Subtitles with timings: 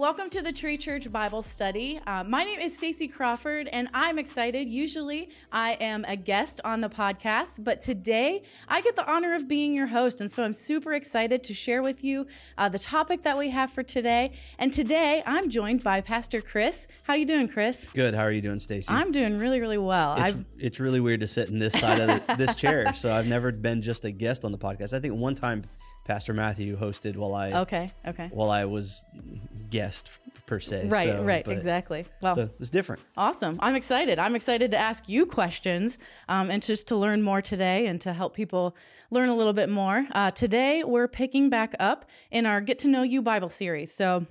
[0.00, 2.00] welcome to the Tree Church Bible Study.
[2.06, 4.66] Uh, my name is Stacy Crawford, and I'm excited.
[4.66, 9.46] Usually, I am a guest on the podcast, but today I get the honor of
[9.46, 13.20] being your host, and so I'm super excited to share with you uh, the topic
[13.24, 14.30] that we have for today.
[14.58, 16.88] And today, I'm joined by Pastor Chris.
[17.02, 17.86] How you doing, Chris?
[17.92, 18.14] Good.
[18.14, 18.88] How are you doing, Stacy?
[18.88, 20.14] I'm doing really, really well.
[20.16, 23.26] It's, it's really weird to sit in this side of the, this chair, so I've
[23.26, 24.94] never been just a guest on the podcast.
[24.94, 25.62] I think one time
[26.10, 29.04] Pastor Matthew hosted while I okay, okay, while I was
[29.70, 30.10] guest
[30.44, 30.88] per se.
[30.88, 32.04] Right, so, right, exactly.
[32.20, 33.00] Well, so it's different.
[33.16, 33.60] Awesome.
[33.60, 34.18] I'm excited.
[34.18, 38.12] I'm excited to ask you questions um, and just to learn more today and to
[38.12, 38.74] help people
[39.12, 40.04] learn a little bit more.
[40.10, 43.94] Uh, today we're picking back up in our Get to Know You Bible series.
[43.94, 44.26] So.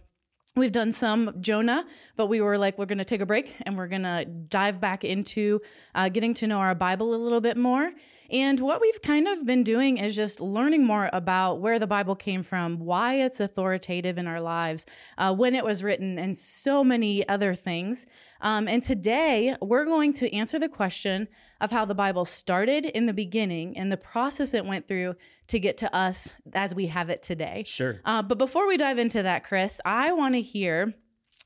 [0.56, 1.86] We've done some Jonah,
[2.18, 4.82] but we were like, we're going to take a break and we're going to dive
[4.82, 5.62] back into
[5.94, 7.92] uh, getting to know our Bible a little bit more.
[8.32, 12.16] And what we've kind of been doing is just learning more about where the Bible
[12.16, 14.86] came from, why it's authoritative in our lives,
[15.18, 18.06] uh, when it was written, and so many other things.
[18.42, 21.28] Um, and today we're going to answer the question
[21.60, 25.16] of how the Bible started in the beginning and the process it went through
[25.48, 27.64] to get to us as we have it today.
[27.66, 28.00] Sure.
[28.06, 30.94] Uh, but before we dive into that, Chris, I want to hear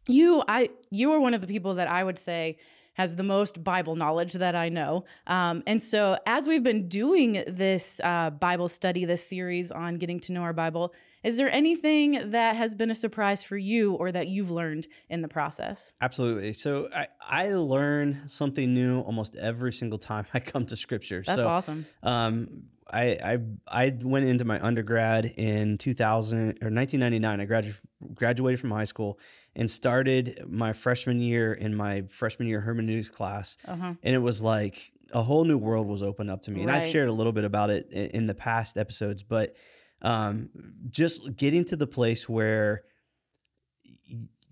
[0.07, 0.43] you.
[0.47, 2.57] I you are one of the people that I would say
[2.93, 5.05] has the most Bible knowledge that I know.
[5.27, 10.19] Um, and so, as we've been doing this uh, Bible study, this series on getting
[10.21, 14.11] to know our Bible, is there anything that has been a surprise for you or
[14.11, 15.93] that you've learned in the process?
[16.01, 16.53] Absolutely.
[16.53, 21.23] So, I, I learn something new almost every single time I come to Scripture.
[21.25, 21.85] That's so, awesome.
[22.01, 27.41] Um, I, I I went into my undergrad in 2000 or 1999.
[27.41, 27.77] I gradu-
[28.15, 29.19] graduated from high school
[29.55, 33.93] and started my freshman year in my freshman year hermeneutics class, uh-huh.
[34.01, 36.61] and it was like a whole new world was opened up to me.
[36.61, 39.55] And I've shared a little bit about it in, in the past episodes, but
[40.01, 40.49] um,
[40.89, 42.83] just getting to the place where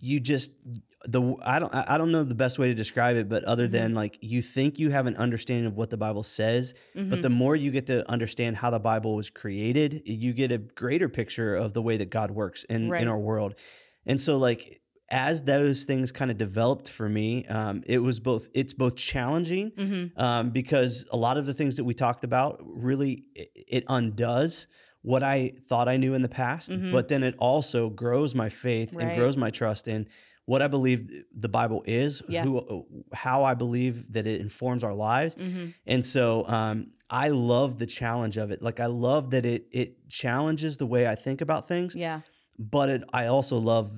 [0.02, 0.52] you just
[1.06, 3.74] the I don't I don't know the best way to describe it, but other mm-hmm.
[3.74, 7.10] than like you think you have an understanding of what the Bible says, mm-hmm.
[7.10, 10.58] but the more you get to understand how the Bible was created, you get a
[10.58, 13.02] greater picture of the way that God works in right.
[13.02, 13.56] in our world.
[14.06, 18.48] And so like as those things kind of developed for me, um, it was both
[18.54, 20.20] it's both challenging mm-hmm.
[20.20, 24.68] um, because a lot of the things that we talked about really it, it undoes
[25.02, 26.92] what I thought I knew in the past, mm-hmm.
[26.92, 29.08] but then it also grows my faith right.
[29.08, 30.08] and grows my trust in
[30.46, 32.44] what I believe the Bible is, yeah.
[32.44, 35.68] who, how I believe that it informs our lives, mm-hmm.
[35.86, 38.62] and so um, I love the challenge of it.
[38.62, 41.96] Like I love that it it challenges the way I think about things.
[41.96, 42.22] Yeah.
[42.70, 43.92] But it, I also love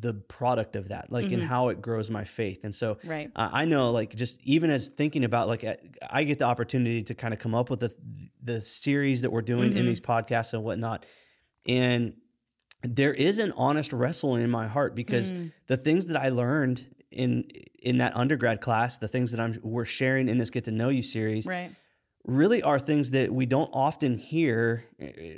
[0.00, 1.34] the product of that, like mm-hmm.
[1.34, 2.64] and how it grows my faith.
[2.64, 3.30] And so, right.
[3.36, 5.64] uh, I know, like, just even as thinking about, like,
[6.10, 7.94] I get the opportunity to kind of come up with the
[8.42, 9.78] the series that we're doing mm-hmm.
[9.78, 11.06] in these podcasts and whatnot,
[11.66, 12.14] and
[12.82, 15.52] there is an honest wrestling in my heart because mm.
[15.66, 17.44] the things that I learned in
[17.80, 20.88] in that undergrad class, the things that I'm we're sharing in this get to know
[20.88, 21.70] you series, right.
[22.26, 24.84] Really are things that we don't often hear.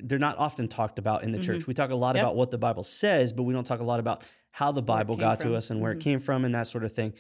[0.03, 1.47] They're not often talked about in the mm-hmm.
[1.47, 1.67] church.
[1.67, 2.25] We talk a lot yep.
[2.25, 5.17] about what the Bible says, but we don't talk a lot about how the Bible
[5.17, 5.53] got from.
[5.53, 6.01] to us and where mm-hmm.
[6.01, 7.15] it came from and that sort of thing.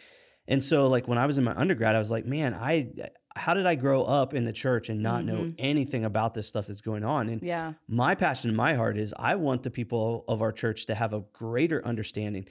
[0.48, 2.88] And so, like when I was in my undergrad, I was like, man, I
[3.34, 5.46] how did I grow up in the church and not mm-hmm.
[5.46, 7.28] know anything about this stuff that's going on?
[7.28, 7.74] And yeah.
[7.88, 11.12] my passion in my heart is I want the people of our church to have
[11.12, 12.48] a greater understanding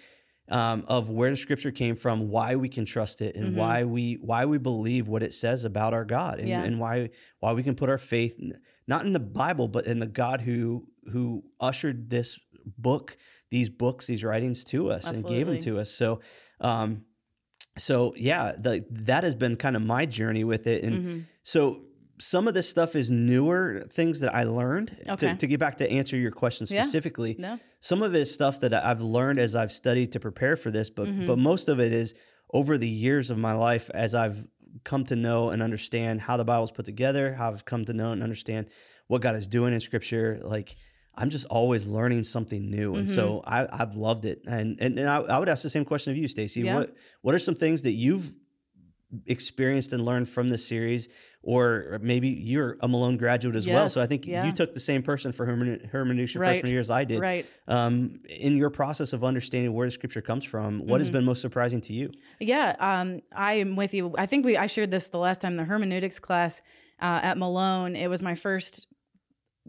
[0.49, 3.57] um, of where the scripture came from, why we can trust it, and mm-hmm.
[3.57, 6.63] why we why we believe what it says about our God, and, yeah.
[6.63, 7.09] and why
[7.39, 8.53] why we can put our faith in,
[8.87, 12.39] not in the Bible, but in the God who who ushered this
[12.77, 13.17] book,
[13.49, 15.35] these books, these writings to us Absolutely.
[15.35, 15.91] and gave them to us.
[15.91, 16.21] So.
[16.59, 17.05] Um,
[17.77, 20.83] so yeah, the, that has been kind of my journey with it.
[20.83, 21.19] And mm-hmm.
[21.41, 21.83] so
[22.21, 24.95] some of this stuff is newer things that I learned.
[25.09, 25.29] Okay.
[25.29, 27.55] To, to get back to answer your question specifically, yeah.
[27.55, 27.59] no.
[27.79, 30.89] some of it is stuff that I've learned as I've studied to prepare for this,
[30.89, 31.27] but mm-hmm.
[31.27, 32.13] but most of it is
[32.53, 34.45] over the years of my life as I've
[34.83, 38.11] come to know and understand how the Bible's put together, how I've come to know
[38.11, 38.67] and understand
[39.07, 40.75] what God is doing in Scripture, like
[41.15, 43.15] I'm just always learning something new, and mm-hmm.
[43.15, 44.43] so I, have loved it.
[44.45, 46.61] And and, and I, I, would ask the same question of you, Stacy.
[46.61, 46.75] Yeah.
[46.75, 48.33] What what are some things that you've
[49.25, 51.09] experienced and learned from this series,
[51.43, 53.73] or maybe you're a Malone graduate as yes.
[53.73, 53.89] well.
[53.89, 54.45] So I think yeah.
[54.45, 56.53] you took the same person for hermen- hermeneutics your right.
[56.53, 57.19] freshman year as I did.
[57.19, 57.45] Right.
[57.67, 60.97] Um, in your process of understanding where the scripture comes from, what mm-hmm.
[60.97, 62.11] has been most surprising to you?
[62.39, 64.13] Yeah, um, I am with you.
[64.17, 66.61] I think we I shared this the last time the hermeneutics class.
[66.99, 68.85] Uh, at Malone, it was my first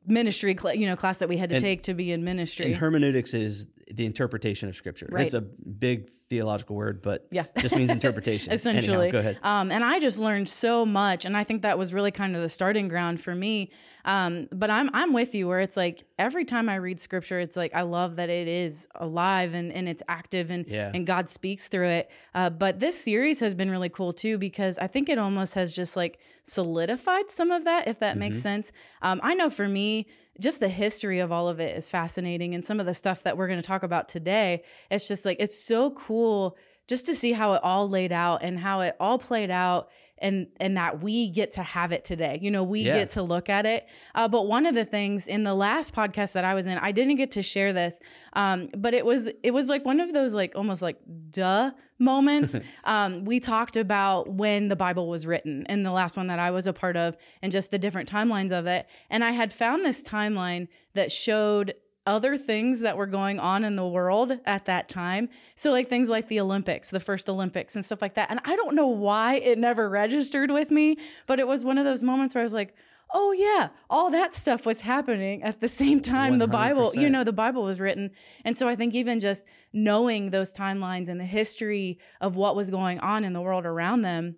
[0.06, 2.66] ministry, cl- you know, class that we had to and, take to be in ministry.
[2.66, 5.08] And hermeneutics is the interpretation of scripture.
[5.10, 5.24] Right.
[5.24, 7.44] It's a big theological word, but Yeah.
[7.58, 8.52] just means interpretation.
[8.54, 9.08] essentially.
[9.08, 9.38] Anyhow, go ahead.
[9.42, 12.42] Um, and I just learned so much, and I think that was really kind of
[12.42, 13.70] the starting ground for me.
[14.04, 17.56] Um, but I'm I'm with you where it's like every time I read scripture, it's
[17.56, 20.90] like I love that it is alive and, and it's active and Yeah.
[20.92, 22.10] and God speaks through it.
[22.34, 25.70] Uh, but this series has been really cool too because I think it almost has
[25.70, 28.72] just like solidified some of that, if that makes sense.
[29.02, 30.06] Um, I know for me,
[30.42, 33.36] just the history of all of it is fascinating, and some of the stuff that
[33.36, 36.56] we're going to talk about today, it's just like it's so cool
[36.88, 39.88] just to see how it all laid out and how it all played out
[40.22, 42.38] and and that we get to have it today.
[42.40, 42.98] You know we Yeah.
[43.00, 43.86] get to look at it.
[44.14, 46.92] Uh, but one of the things in the last podcast that i was in i
[46.92, 47.98] didn't get to share this
[48.34, 50.96] um, but it was it was like one of those like almost like
[51.30, 52.56] duh moments.
[52.84, 56.50] Um, we talked about when the bible was written in the last one that i
[56.50, 58.86] was a part of and just the different timelines of it.
[59.10, 61.74] And i had found this timeline that showed
[62.06, 65.28] other things that were going on in the world at that time.
[65.54, 68.30] So, like things like the Olympics, the first Olympics, and stuff like that.
[68.30, 70.96] And I don't know why it never registered with me,
[71.26, 72.74] but it was one of those moments where I was like,
[73.14, 77.24] oh, yeah, all that stuff was happening at the same time the Bible, you know,
[77.24, 78.10] the Bible was written.
[78.44, 82.70] And so, I think even just knowing those timelines and the history of what was
[82.70, 84.36] going on in the world around them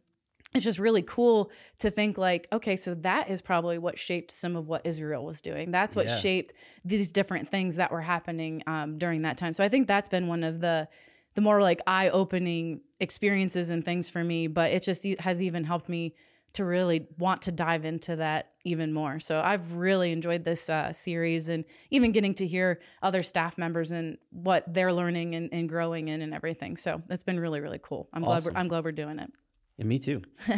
[0.55, 4.57] it's just really cool to think like okay so that is probably what shaped some
[4.57, 5.71] of what israel was doing.
[5.71, 6.17] That's what Yeah.
[6.17, 6.53] shaped
[6.85, 9.53] these different things that were happening um, during that time.
[9.53, 10.89] So i think that's been one of the
[11.35, 15.89] the more like eye-opening experiences and things for me but it just has even helped
[15.89, 16.15] me
[16.53, 19.19] to really want to dive into that even more.
[19.19, 23.91] So i've really enjoyed this uh, series and even getting to hear other staff members
[23.91, 26.77] and what they're learning and, and growing in and everything.
[26.77, 28.09] So it's been really really cool.
[28.13, 29.31] I'm glad we're, i'm glad we're doing it
[29.79, 30.23] And me too.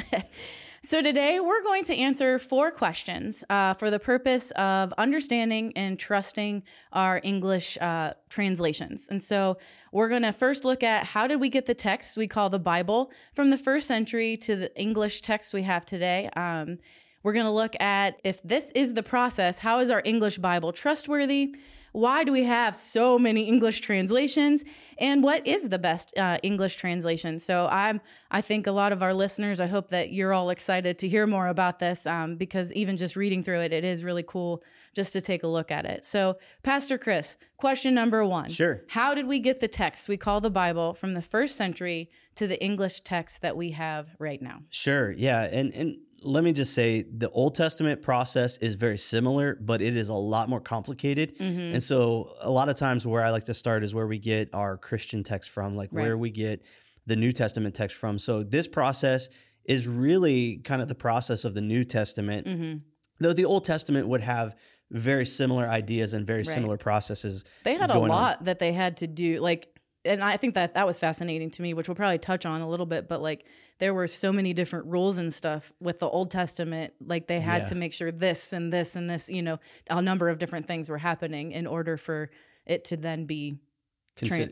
[0.82, 5.98] so, today we're going to answer four questions uh, for the purpose of understanding and
[5.98, 9.08] trusting our English uh, translations.
[9.08, 9.56] And so,
[9.90, 12.58] we're going to first look at how did we get the text we call the
[12.58, 16.28] Bible from the first century to the English text we have today.
[16.36, 16.78] Um,
[17.22, 20.72] we're going to look at if this is the process, how is our English Bible
[20.72, 21.56] trustworthy?
[21.96, 24.62] Why do we have so many English translations?
[24.98, 27.38] And what is the best uh, English translation?
[27.38, 30.98] So I'm, I think a lot of our listeners, I hope that you're all excited
[30.98, 34.22] to hear more about this um, because even just reading through it, it is really
[34.22, 34.62] cool
[34.94, 36.04] just to take a look at it.
[36.04, 38.50] So, Pastor Chris, question number one.
[38.50, 38.82] Sure.
[38.88, 42.46] How did we get the text we call the Bible from the first century to
[42.46, 44.60] the English text that we have right now?
[44.68, 45.12] Sure.
[45.12, 45.44] Yeah.
[45.44, 49.96] And and let me just say the Old Testament process is very similar, but it
[49.96, 51.36] is a lot more complicated.
[51.38, 51.74] Mm-hmm.
[51.74, 54.48] And so a lot of times where I like to start is where we get
[54.54, 56.02] our Christian text from, like Right.
[56.04, 56.62] where we get
[57.06, 58.18] the New Testament text from.
[58.18, 59.28] So this process
[59.64, 62.46] is really kind of the process of the New Testament.
[62.46, 62.78] Mm-hmm.
[63.20, 64.54] Though the Old Testament would have
[64.90, 66.46] very similar ideas and very Right.
[66.46, 67.44] similar processes.
[67.64, 68.16] They had a going on.
[68.16, 69.40] lot that they had to do.
[69.40, 69.68] Like,
[70.06, 72.68] and I think that that was fascinating to me, which we'll probably touch on a
[72.68, 73.08] little bit.
[73.08, 73.44] But like,
[73.78, 76.94] there were so many different rules and stuff with the Old Testament.
[77.04, 77.68] Like, they had Yeah.
[77.68, 79.58] to make sure this and this and this, you know,
[79.90, 82.30] a number of different things were happening in order for
[82.64, 83.58] it to then be,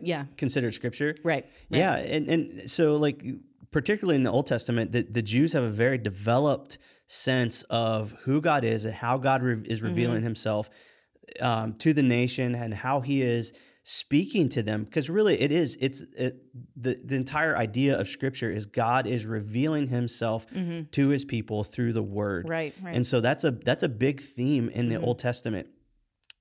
[0.03, 1.15] yeah, considered scripture.
[1.25, 1.79] right, right.
[1.79, 3.25] Yeah, and and so like
[3.71, 8.41] particularly in the Old Testament, the, the Jews have a very developed sense of who
[8.41, 10.25] God is and how God re- is revealing Mm-hmm.
[10.25, 10.71] Himself
[11.41, 13.53] um, to the nation and how He is
[13.87, 14.83] speaking to them.
[14.85, 16.43] Because really, it is it's it,
[16.75, 20.47] the the entire idea of Scripture is God is revealing Himself
[20.93, 22.45] to His people through the Word.
[22.45, 22.51] Mm-hmm.
[22.51, 22.87] Right, right.
[22.87, 22.97] Mm-hmm.
[22.97, 25.69] And so that's a that's a big theme in the Old Testament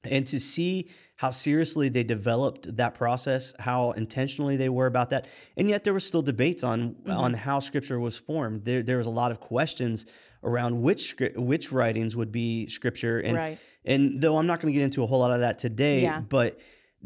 [0.06, 5.26] and to see how seriously they developed that process, how intentionally they were about that,
[5.56, 7.12] and yet there was still debates on Mm-hmm.
[7.12, 8.66] on how Scripture was formed.
[8.66, 10.06] There there was a lot of questions
[10.44, 13.58] around which which writings would be Scripture, and Right.
[13.86, 16.20] and though I'm not going to get into a whole lot of that today, Yeah.
[16.22, 16.58] but.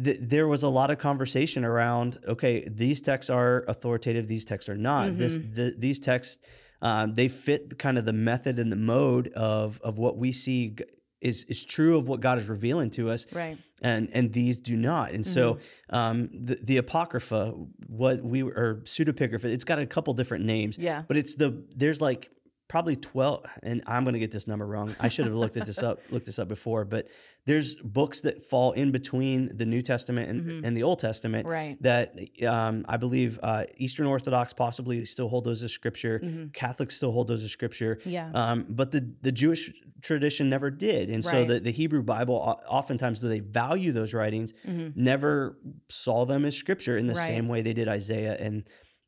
[0.03, 4.69] Th- there was a lot of conversation around okay these texts are authoritative these texts
[4.69, 5.53] are not this Mm-hmm.
[5.55, 6.37] the, these texts
[6.81, 10.69] um, they fit kind of the method and the mode of of what we see
[10.69, 10.83] g-
[11.19, 13.57] is is true of what God is revealing to us, Right.
[13.81, 15.09] and and these do not.
[15.13, 15.95] And so Mm-hmm.
[15.95, 17.53] um, the the apocrypha,
[17.87, 20.77] what we or pseudepigrapha, it's got a couple different names.
[20.77, 21.01] Yeah.
[21.07, 22.29] but it's the there's like
[22.67, 25.65] probably 12 and i'm going to get this number wrong i should have looked at
[25.65, 27.07] this up looked this up before but
[27.45, 31.53] there's books that fall in between the new testament and, and the old testament Mm-hmm.
[31.53, 31.81] Right.
[31.83, 37.11] that um, i believe uh, eastern orthodox possibly still hold those as scripture catholics still
[37.13, 38.09] hold those as scripture Mm-hmm.
[38.09, 38.31] Yeah.
[38.33, 39.71] um, but the, the jewish
[40.01, 44.53] tradition never did and so the, the hebrew bible oftentimes though they value those writings
[44.95, 45.57] never
[45.89, 47.19] saw them as scripture in the Mm-hmm.
[47.19, 47.27] Right.
[47.27, 48.63] same way they did isaiah and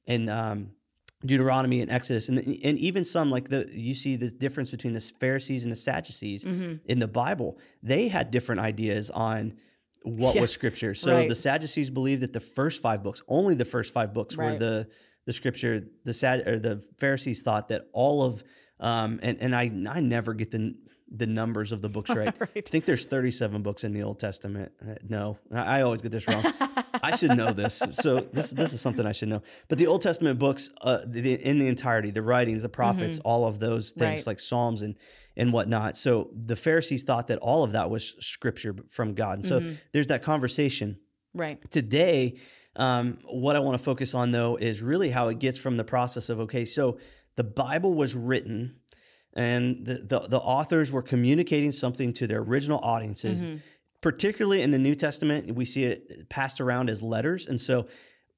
[0.07, 0.71] and um,
[1.25, 5.01] Deuteronomy and Exodus, and and even some like the you see the difference between the
[5.19, 6.75] Pharisees and the Sadducees Mm-hmm.
[6.85, 7.57] in the Bible.
[7.83, 9.55] They had different ideas on
[10.03, 10.41] what Yeah.
[10.41, 10.93] was scripture.
[10.93, 11.27] So Right.
[11.27, 14.87] the Sadducees believed that the first five books, only the first five books, were the
[15.25, 15.83] the scripture.
[16.05, 18.41] The Sad or the Pharisees thought that all of
[18.79, 20.75] um, and and I I never get the
[21.11, 22.33] the numbers of the books right.
[22.55, 24.71] I think there's 37 books in the Old Testament.
[24.81, 26.45] Uh, no, I I always get this wrong.
[27.11, 27.81] I should know this.
[27.93, 29.41] So this this is something I should know.
[29.67, 33.45] But the Old Testament books, uh, the, in the entirety, the writings, the prophets, all
[33.45, 34.15] of those things Mm-hmm.
[34.15, 34.27] Right.
[34.27, 34.95] like Psalms and
[35.37, 35.95] and whatnot.
[35.97, 39.33] So the Pharisees thought that all of that was scripture from God.
[39.39, 39.73] And so Mm-hmm.
[39.93, 40.97] there's that conversation
[41.33, 41.59] Right.
[41.71, 42.37] today
[42.75, 45.83] um, what i want to focus on though is really how it gets from the
[45.83, 46.97] process of okay so
[47.35, 48.75] the bible was written
[49.33, 53.57] and the, the, the authors were communicating something to their original audiences Mm-hmm.
[54.01, 57.87] Particularly in the new testament we see it passed around as letters and so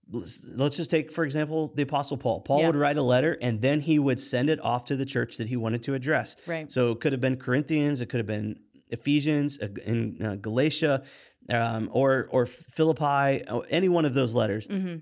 [0.09, 2.67] let's, just take for example the apostle paul paul Yeah.
[2.67, 5.47] would write a letter and then he would send it off to the church that
[5.47, 6.71] he wanted to address Right.
[6.71, 11.03] so it could have been corinthians it could have been ephesians uh, in uh, galatia
[11.49, 14.97] um, or or philippi uh, any one of those letters Mm-hmm.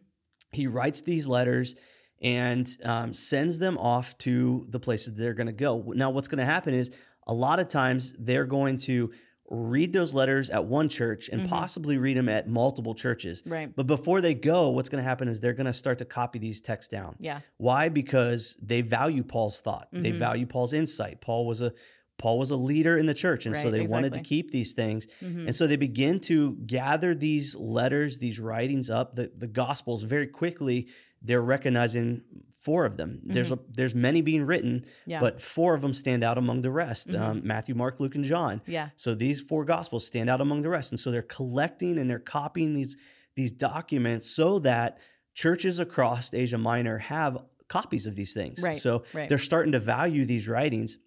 [0.52, 1.76] he writes these letters
[2.22, 5.94] and um, sends them off to the places they're going to go.
[5.96, 6.92] Now, what's going to happen is
[7.26, 9.14] a lot of times they're going to
[9.50, 13.42] read those letters at one church and possibly read them at multiple churches.
[13.42, 13.52] Mm-hmm.
[13.54, 13.76] Right.
[13.76, 16.38] But before they go, what's going to happen is they're going to start to copy
[16.40, 17.16] these texts down.
[17.20, 17.40] Yeah.
[17.58, 17.90] Why?
[17.90, 19.88] Because they value Paul's thought.
[19.92, 20.20] They Mm-hmm.
[20.20, 21.22] value Paul's insight.
[21.22, 21.74] Paul was a
[22.18, 24.74] Paul was a leader in the church, and so Right, they wanted to keep these
[24.74, 25.08] things.
[25.24, 25.48] Mm-hmm.
[25.48, 30.28] And so they begin to gather these letters, these writings up, the, the gospels very
[30.28, 30.90] quickly.
[31.22, 32.24] They're recognizing
[32.60, 33.22] four of them.
[33.24, 35.10] There's a, there's many being written, Mm-hmm.
[35.10, 35.18] Yeah.
[35.18, 35.26] Mm-hmm.
[35.26, 37.14] but four of them stand out among the rest.
[37.16, 38.62] Um, Matthew, Mark, Luke, and John.
[38.68, 38.90] Yeah.
[38.98, 42.20] So these four gospels stand out among the rest, and so they're collecting and they're
[42.20, 42.98] copying these
[43.36, 44.98] these documents so that
[45.34, 47.38] churches across Asia Minor have
[47.70, 48.62] copies of these things.
[48.62, 49.30] Right, So right.
[49.30, 50.98] they're starting to value these writings.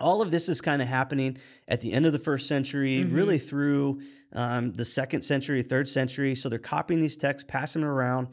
[0.00, 3.14] All of this is kind of happening at the end of the first century, Mm-hmm.
[3.14, 4.00] really through
[4.32, 6.34] um, the second century, third century.
[6.34, 8.28] So they're copying these texts, passing them around.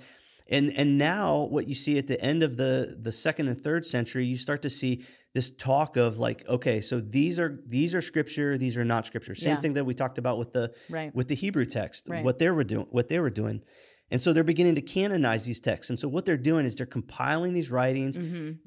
[0.50, 3.86] And, and now what you see at the end of the, the second and third
[3.86, 8.02] century, you start to see this talk of like, okay, so these are these are
[8.02, 9.36] scripture, these are not scripture.
[9.36, 9.62] Same Yeah.
[9.62, 11.14] thing that we talked about with the Right.
[11.14, 12.24] with the Hebrew text, Right.
[12.24, 13.62] what they were doing, what they were doing.
[14.12, 15.92] And so they're beginning to canonize these texts.
[15.92, 18.18] And so what they're doing is they're compiling these writings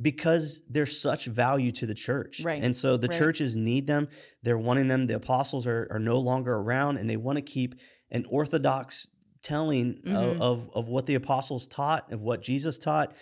[0.00, 2.38] because they're such value to the church.
[2.38, 2.46] Mm-hmm.
[2.46, 2.62] Right.
[2.62, 3.18] And so the Right.
[3.18, 4.06] churches need them.
[4.44, 5.08] They're wanting them.
[5.08, 7.74] The apostles are, are no longer around and they want to keep
[8.12, 9.08] an orthodox
[9.42, 10.16] telling Mm-hmm.
[10.16, 13.14] of, of, of what the apostles taught, of what Jesus taught.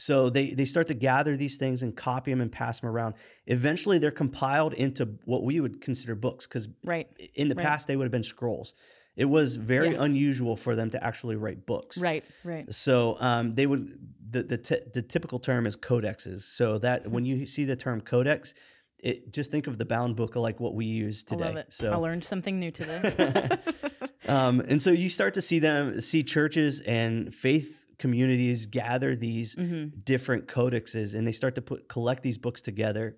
[0.00, 3.14] So they, they start to gather these things and copy them and pass them around.
[3.46, 7.08] Eventually, they're compiled into what we would consider books because Right.
[7.34, 7.66] in the Right.
[7.66, 8.74] past they would have been scrolls.
[9.16, 10.04] It was very Yeah.
[10.04, 11.98] unusual for them to actually write books.
[11.98, 12.24] Right.
[12.44, 12.72] Right.
[12.72, 13.98] So um, they would
[14.30, 16.42] the the, t- the typical term is codexes.
[16.42, 18.54] So that when you see the term codex,
[19.00, 21.44] it just think of the bound book like what we use I today.
[21.46, 21.66] love it.
[21.70, 23.00] So I learned something new today.
[24.28, 29.56] um, and so you start to see them see churches and faith communities gather these
[29.56, 29.98] Mm-hmm.
[30.04, 33.16] different codexes and they start to put collect these books together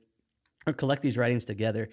[0.67, 1.89] or collect these writings together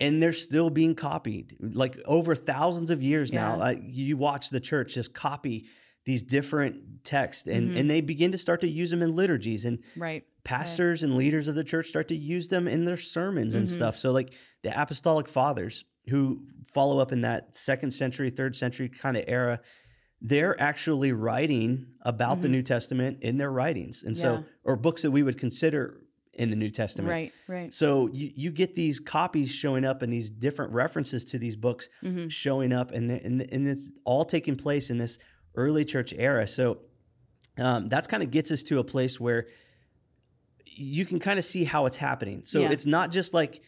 [0.00, 4.60] and they're still being copied like over thousands of years now like you watch the
[4.60, 5.66] church just copy
[6.04, 7.78] these different texts and, Mm-hmm.
[7.78, 10.24] and they begin to start to use them in liturgies and right.
[10.42, 13.74] pastors and leaders of the church start to use them in their sermons and Mm-hmm.
[13.76, 13.98] stuff.
[13.98, 19.16] So, like the apostolic fathers who follow up in that second century, third century kind
[19.16, 19.60] of era,
[20.20, 24.02] they're actually writing about the New Testament in their writings.
[24.02, 24.46] And so, Mm-hmm.
[24.64, 26.02] Or books that we would consider
[26.34, 27.10] in the New Testament.
[27.10, 27.32] Right.
[27.48, 27.72] Right.
[27.74, 31.88] So you, you get these copies showing up and these different references to these books
[32.04, 32.28] Mm-hmm.
[32.28, 35.18] showing up, and, and and it's all taking place in this
[35.54, 36.46] early church era.
[36.46, 36.78] So
[37.58, 39.46] um, that's kind of gets us to a place where
[40.66, 42.44] you can kind of see how it's happening.
[42.44, 42.70] So Yeah.
[42.70, 43.62] it's not just like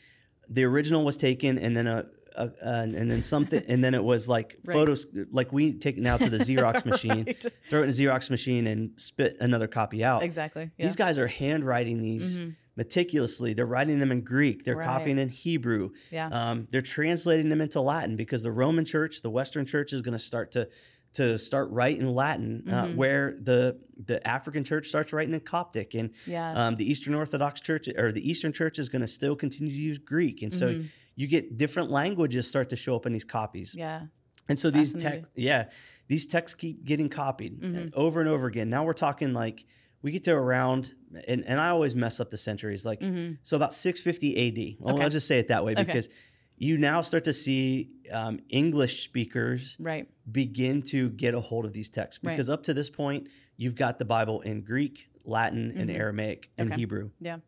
[0.49, 2.07] the original was taken and then a,
[2.37, 4.75] a and then something and then it was like Right.
[4.75, 7.47] photos like we take it now to the Xerox machine, Right.
[7.69, 10.23] throw it in a Xerox machine and spit another copy out.
[10.23, 10.71] Exactly.
[10.79, 10.87] Yeah.
[10.87, 12.39] These guys are handwriting these
[12.77, 13.53] meticulously.
[13.53, 14.65] They're writing them in Greek.
[14.65, 14.87] They're Right.
[14.87, 15.91] copying in Hebrew.
[16.11, 16.29] Yeah.
[16.33, 20.13] Um, they're translating them into Latin because the Roman Church, the Western Church, is going
[20.17, 20.69] to start to
[21.13, 22.97] to start writing Latin, uh, Mm-hmm.
[22.97, 26.53] where the the African Church starts writing in Coptic, and Yeah.
[26.69, 29.77] um, the Eastern Orthodox Church or the Eastern Church is going to still continue to
[29.77, 30.81] use Greek, and so
[31.21, 33.71] you get different languages start to show up in these copies.
[33.71, 33.79] Mm-hmm.
[33.81, 34.01] yeah.
[34.49, 35.63] And so these texts, yeah,
[36.09, 37.89] these texts keep getting copied Mm-hmm.
[37.89, 38.69] uh, over and over again.
[38.69, 39.65] Now we're talking like
[40.03, 40.95] we get to around,
[41.29, 43.01] and, and I always mess up the centuries, like
[43.43, 44.77] so about 650 AD.
[44.81, 45.05] Well, Okay.
[45.05, 45.85] I'll just say it that way Okay.
[45.85, 46.09] because
[46.57, 50.09] you now start to see um, English speakers Right.
[50.31, 52.33] begin to get a hold of these texts Right.
[52.33, 56.69] because up to this point you've got the Bible in Greek, Latin, and Aramaic and
[56.69, 56.73] Mm-hmm.
[56.73, 56.81] Okay.
[56.81, 57.11] Hebrew.
[57.21, 57.39] Yeah.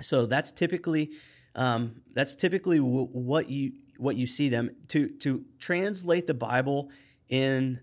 [0.00, 1.10] So that's typically
[1.54, 6.90] um, that's typically w- what you what you see them to to translate the Bible
[7.28, 7.78] in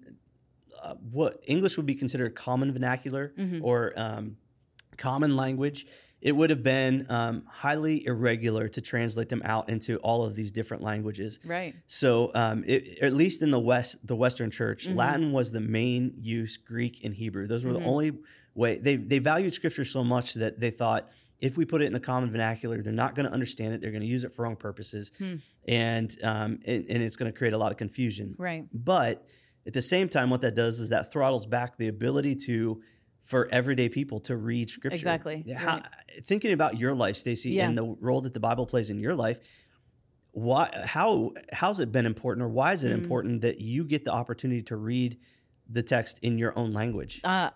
[0.81, 3.63] uh, what English would be considered common vernacular Mm-hmm.
[3.63, 4.37] or um,
[4.97, 5.85] common language.
[6.21, 10.51] It would have been um, highly irregular to translate them out into all of these
[10.51, 11.39] different languages.
[11.45, 11.75] Right.
[11.87, 14.97] So, um, it, at least in the West, the Western Church, Mm-hmm.
[14.97, 16.57] Latin was the main use.
[16.57, 18.11] Greek and Hebrew; those were the only
[18.53, 21.09] way they they valued Scripture so much that they thought
[21.41, 23.81] if we put it in the common vernacular, they're not going to understand it.
[23.81, 25.35] They're going to use it for wrong purposes, Hmm.
[25.67, 28.35] and um, and, and it's going to create a lot of confusion.
[28.37, 28.65] Right.
[28.73, 29.25] But
[29.67, 32.81] at the same time, what that does is that throttles back the ability to
[33.23, 34.95] for everyday people to read Scripture.
[34.95, 35.85] Exactly, How, right.
[36.25, 37.67] Thinking about your life, Stacey, Yeah.
[37.69, 39.39] and the role that the Bible plays in your life
[40.31, 42.85] why how how's it been important or why is Mm.
[42.87, 45.17] it important that you get the opportunity to read
[45.67, 47.49] the text in your own language Uh,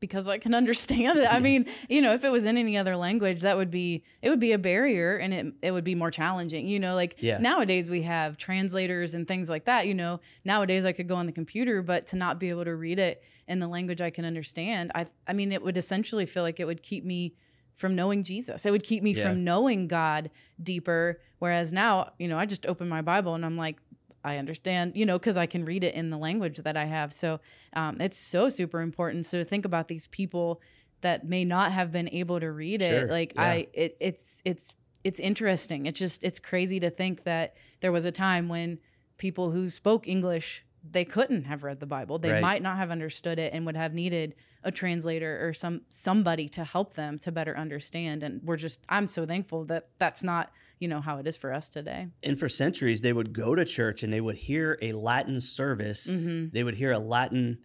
[0.00, 1.26] because I can understand it.
[1.30, 4.30] I mean, you know, if it was in any other language, that would be it
[4.30, 6.66] would be a barrier and it it would be more challenging.
[6.66, 7.38] You know, like Yeah.
[7.38, 9.86] nowadays we have translators and things like that.
[9.86, 12.74] You know, nowadays I could go on the computer, but to not be able to
[12.74, 16.42] read it in the language I can understand, I I mean, it would essentially feel
[16.42, 17.34] like it would keep me
[17.76, 18.66] from knowing Jesus.
[18.66, 19.22] It would keep me Yeah.
[19.22, 20.30] from knowing God
[20.62, 21.20] deeper.
[21.38, 23.78] Whereas now, you know, I just open my Bible and I'm like,
[24.24, 27.12] I understand, you know, because I can read it in the language that I have.
[27.12, 27.40] So
[27.72, 29.26] um, it's so super important.
[29.26, 30.60] So to think about these people
[31.00, 33.42] that may not have been able to read Sure, it, like yeah.
[33.42, 35.86] I, it, it's it's it's interesting.
[35.86, 38.78] It's just it's crazy to think that there was a time when
[39.16, 42.18] people who spoke English they couldn't have read the Bible.
[42.18, 42.40] They Right.
[42.40, 44.34] might not have understood it and would have needed
[44.64, 48.22] a translator or some somebody to help them to better understand.
[48.22, 51.52] And we're just I'm so thankful that that's not you know how it is for
[51.52, 52.08] us today.
[52.24, 56.04] and for centuries they would go to church and they would hear a latin service
[56.52, 57.58] they would hear a latin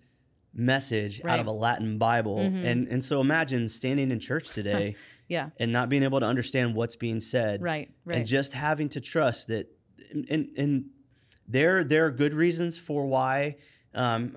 [0.54, 4.96] message out of a latin bible and and so imagine standing in church today
[5.28, 5.50] Yeah.
[5.60, 7.90] and not being able to understand what's being said Right.
[8.06, 8.18] Right.
[8.20, 9.68] and just having to trust that
[10.12, 10.86] and and, and
[11.48, 13.56] there there are good reasons for why
[13.96, 14.36] um,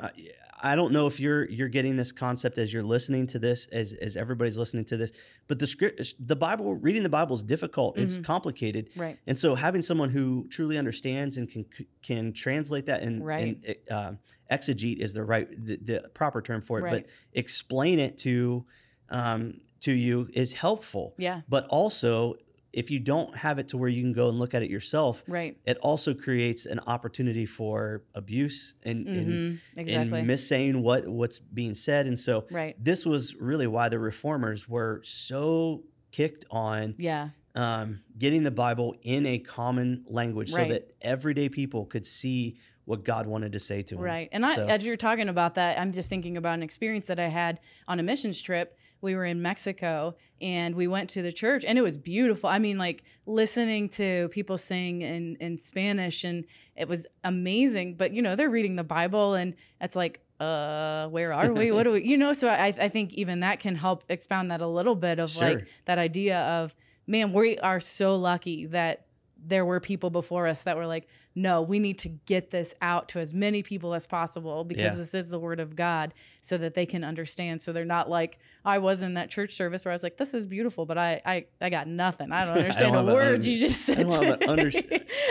[0.60, 3.92] I, don't know if you're you're getting this concept as you're listening to this as
[3.92, 5.12] as everybody's listening to this
[5.46, 9.00] but the script the bible reading the bible is difficult it's complicated Mm-hmm.
[9.00, 9.18] Right.
[9.26, 11.64] and so having someone who truly understands and can
[12.02, 13.58] can translate that and, Right.
[13.66, 14.12] and uh,
[14.50, 17.04] exegete is the right the, the proper term for it Right.
[17.04, 18.64] but explain it to
[19.10, 21.42] um, to you is helpful Yeah.
[21.48, 22.34] but also
[22.72, 25.24] if you don't have it to where you can go and look at it yourself
[25.26, 25.56] Right.
[25.64, 29.58] it also creates an opportunity for abuse and, and, Mhm.
[29.76, 30.18] Exactly.
[30.18, 32.76] and missaying what what's being said and so Right.
[32.82, 37.30] this was really why the reformers were so kicked on Yeah.
[37.54, 40.68] um, getting the bible in a common language Right.
[40.68, 44.28] so that everyday people could see what god wanted to say to them Right.
[44.32, 47.18] And I, So- as you're talking about that, I'm just thinking about an experience that
[47.20, 48.76] I had on a missions trip.
[49.00, 52.48] We were in Mexico and we went to the church and it was beautiful.
[52.48, 56.44] I mean, like listening to people sing in, in Spanish and
[56.76, 57.94] it was amazing.
[57.96, 61.72] But, you know, they're reading the Bible and it's like, uh, where are we?
[61.72, 62.32] What do we, you know?
[62.32, 65.42] So I, I think even that can help expound that a little bit of Sure.
[65.48, 66.76] like that idea of,
[67.08, 69.06] man, we are so lucky that
[69.40, 73.08] there were people before us that were like, no, we need to get this out
[73.10, 74.94] to as many people as possible because Yeah.
[74.96, 77.62] this is the word of God so that they can understand.
[77.62, 80.34] So they're not like, I was in that church service where I was like, this
[80.34, 82.32] is beautiful, but I I, I got nothing.
[82.32, 84.08] I don't understand don't a have a word you just I said.
[84.08, 84.70] don't have to under-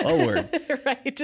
[0.06, 0.82] a word.
[0.86, 1.22] right.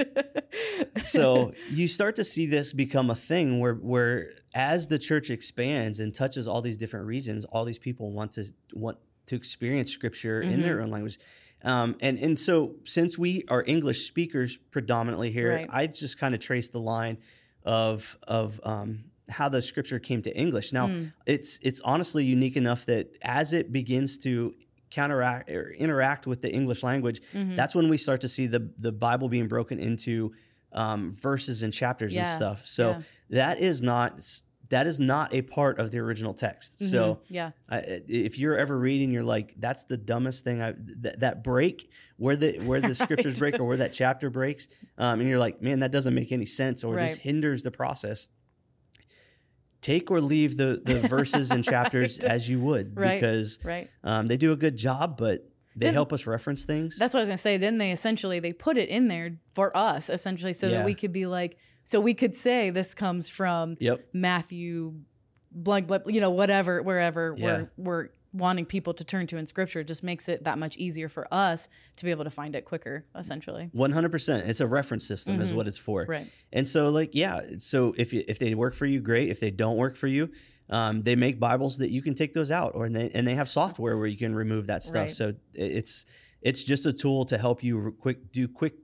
[1.04, 6.00] so you start to see this become a thing where where as the church expands
[6.00, 8.44] and touches all these different regions all these people want to
[8.74, 10.84] want to experience scripture in their Mm-hmm.
[10.84, 11.18] own language
[11.64, 15.68] um, and and so since we are english speakers predominantly here Right.
[15.70, 17.18] i just kind of trace the line
[17.64, 21.12] of of um, how the scripture came to english now Mm.
[21.26, 24.54] it's it's honestly unique enough that as it begins to
[24.90, 27.56] counteract or interact with the english language Mm-hmm.
[27.56, 30.32] that's when we start to see the the bible being broken into
[30.72, 33.02] um, verses and chapters and stuff so yeah.
[33.30, 34.10] that is not
[34.70, 37.50] that is not a part of the original text so yeah.
[37.68, 40.72] I, if you're ever reading you're like that's the dumbest thing i
[41.02, 45.20] that, that break where the where the scriptures break or where that chapter breaks um,
[45.20, 48.28] and you're like man that doesn't make any sense or this hinders the process
[49.80, 53.20] take or leave the the verses and chapters as you would Right.
[53.20, 53.90] because Right.
[54.02, 55.46] um, they do a good job but
[55.76, 57.56] they Didn't- help us reference things That's what I was gonna say.
[57.58, 60.78] Then they essentially they put it in there for us essentially so Yeah.
[60.78, 64.94] that we could be like so we could say this comes from yep Matthew,
[65.52, 67.46] blank, blank, you know, whatever, wherever Yeah.
[67.46, 70.76] we're we're wanting people to turn to in Scripture, it just makes it that much
[70.76, 73.70] easier for us to be able to find it quicker, essentially.
[73.72, 76.10] 100% it's a reference system is what it's for Mm-hmm.
[76.10, 76.26] Right.
[76.52, 79.52] and so like yeah so if you if they work for you great if they
[79.52, 80.30] don't work for you
[80.70, 83.34] um, they make bibles that you can take those out or and they, and they
[83.36, 85.10] have software where you can remove that stuff Right.
[85.14, 86.04] so it's
[86.42, 88.74] it's just a tool to help you quick do quick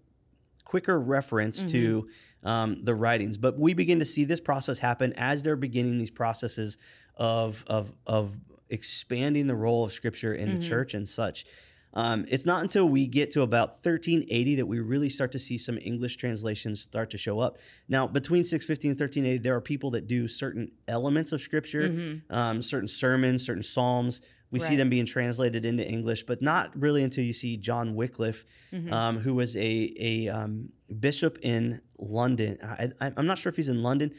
[0.65, 2.07] quicker reference to
[2.43, 3.37] um, the writings.
[3.37, 6.79] But we begin to see this process happen as they're beginning these processes
[7.17, 8.37] of of of
[8.69, 11.45] expanding the role of Scripture in the church and such.
[11.93, 15.59] Um, it's not until we get to about 1380 that we really start to see
[15.59, 17.59] some English translations start to show up.
[17.89, 22.63] Now, between 650 and 1380, there are people that do certain elements of Scripture, um,
[22.63, 24.23] certain sermons, certain psalms.
[24.53, 28.45] We see them being translated into English, but not really until you see John Wycliffe,
[28.93, 32.59] um, who was a a um, bishop in London.
[33.01, 34.13] I, I'm not sure if he's in London.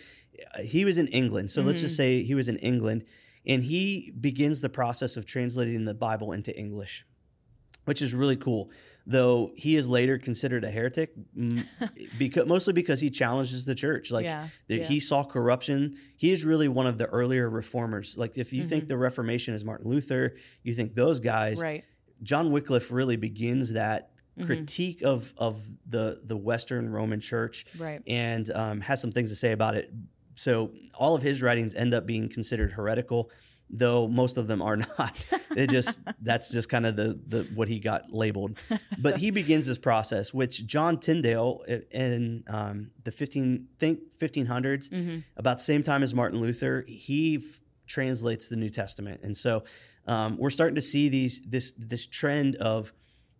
[0.64, 3.04] He was in England, so let's just say he was in England,
[3.46, 7.06] and he begins the process of translating the Bible into English
[7.86, 8.70] which is really cool.
[9.08, 11.14] Though he is later considered a heretic,
[12.20, 14.12] because mostly because he challenges the church.
[14.12, 14.84] Like Yeah, the, yeah.
[14.86, 15.96] he saw corruption.
[16.16, 18.16] He is really one of the earlier reformers.
[18.18, 18.70] Like if you Mm-hmm.
[18.70, 21.60] think the Reformation is Martin Luther, you think those guys.
[21.60, 21.84] Right.
[22.22, 24.46] John Wycliffe really begins that Mm-hmm.
[24.48, 28.02] critique of of the the Western Roman Church, Right.
[28.08, 29.92] and um, has some things to say about it.
[30.36, 33.30] So all of his writings end up being considered heretical,
[33.70, 35.26] though most of them are not.
[35.58, 38.58] it just that's just kind of the the what he got labeled.
[38.98, 44.90] But he begins this process, which John Tyndale in um, the fifteen think fifteen hundreds,
[45.36, 49.66] about the same time as Martin Luther, he f- translates the New Testament, and so
[50.08, 52.94] um, we're starting to see these this this trend of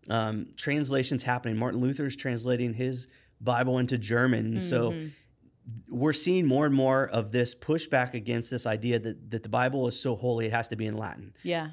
[0.10, 1.58] um, translations happening.
[1.58, 3.08] Martin Luther is translating his
[3.40, 4.94] Bible into German, and so
[5.90, 9.88] we're seeing more and more of this pushback against this idea that, that the Bible
[9.88, 11.72] is so holy it has to be in Latin, Yeah.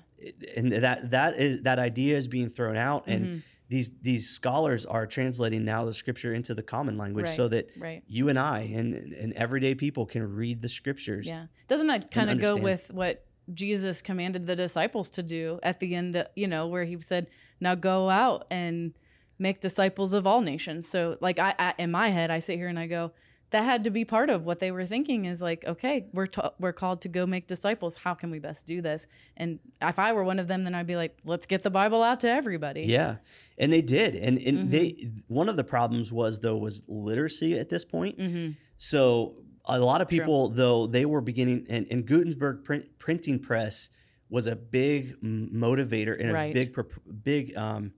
[0.56, 5.06] and that that is that idea is being thrown out, and these these scholars are
[5.06, 8.02] translating now the Scripture into the common language Right, so that right.
[8.06, 11.26] you and I and and everyday people can read the Scriptures.
[11.26, 11.46] Yeah.
[11.66, 15.94] Doesn't that kind of go with what Jesus commanded the disciples to do at the
[15.94, 17.28] end, you know, where he said,
[17.60, 18.92] now go out and
[19.38, 20.88] make disciples of all nations.
[20.88, 23.12] So, like, I, I in my head, I sit here and I go,
[23.50, 26.52] that had to be part of what they were thinking is like, okay, we're, ta-
[26.60, 27.96] we're called to go make disciples.
[27.96, 29.06] How can we best do this?
[29.38, 32.02] And if I were one of them, then I'd be like, let's get the Bible
[32.02, 32.82] out to everybody.
[32.82, 33.16] Yeah,
[33.56, 34.70] and they did, and and Mm-hmm.
[34.70, 38.18] they one of the problems was though was literacy at this point.
[38.18, 38.50] Mm-hmm.
[38.76, 43.88] So a lot of people though they were beginning, and, and Gutenberg print, printing press
[44.30, 46.76] was a big motivator and a big
[47.24, 47.92] big um,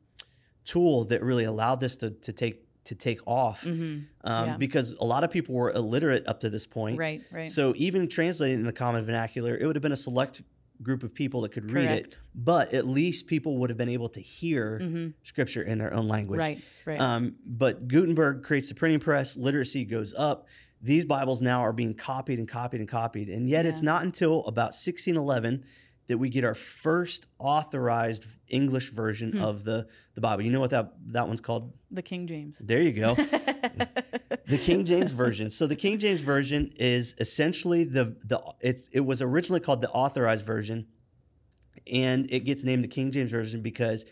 [0.65, 4.57] tool that really allowed this to to take to take off um, Yeah.
[4.57, 6.99] because a lot of people were illiterate up to this point.
[6.99, 7.49] Right, right.
[7.49, 10.43] So even translating in the common vernacular, it would have been a select
[10.83, 14.09] group of people that could read it, but at least people would have been able
[14.09, 16.39] to hear scripture in their own language.
[16.39, 16.99] Right, right.
[16.99, 20.49] Um, but Gutenberg creates the printing press, literacy goes up.
[20.81, 23.29] These Bibles now are being copied and copied and copied.
[23.29, 25.65] And yet it's not until about 1611
[26.11, 29.43] that we get our first authorized English version Hmm.
[29.43, 30.43] of the, the Bible.
[30.43, 31.73] You know what that, that one's called?
[31.91, 32.59] the King James.
[32.59, 33.15] There you go.
[34.47, 35.51] the King James version.
[35.51, 39.91] So the King James version is essentially the the it's it was originally called the
[39.91, 40.87] authorized version,
[41.91, 44.05] and it gets named the King James version because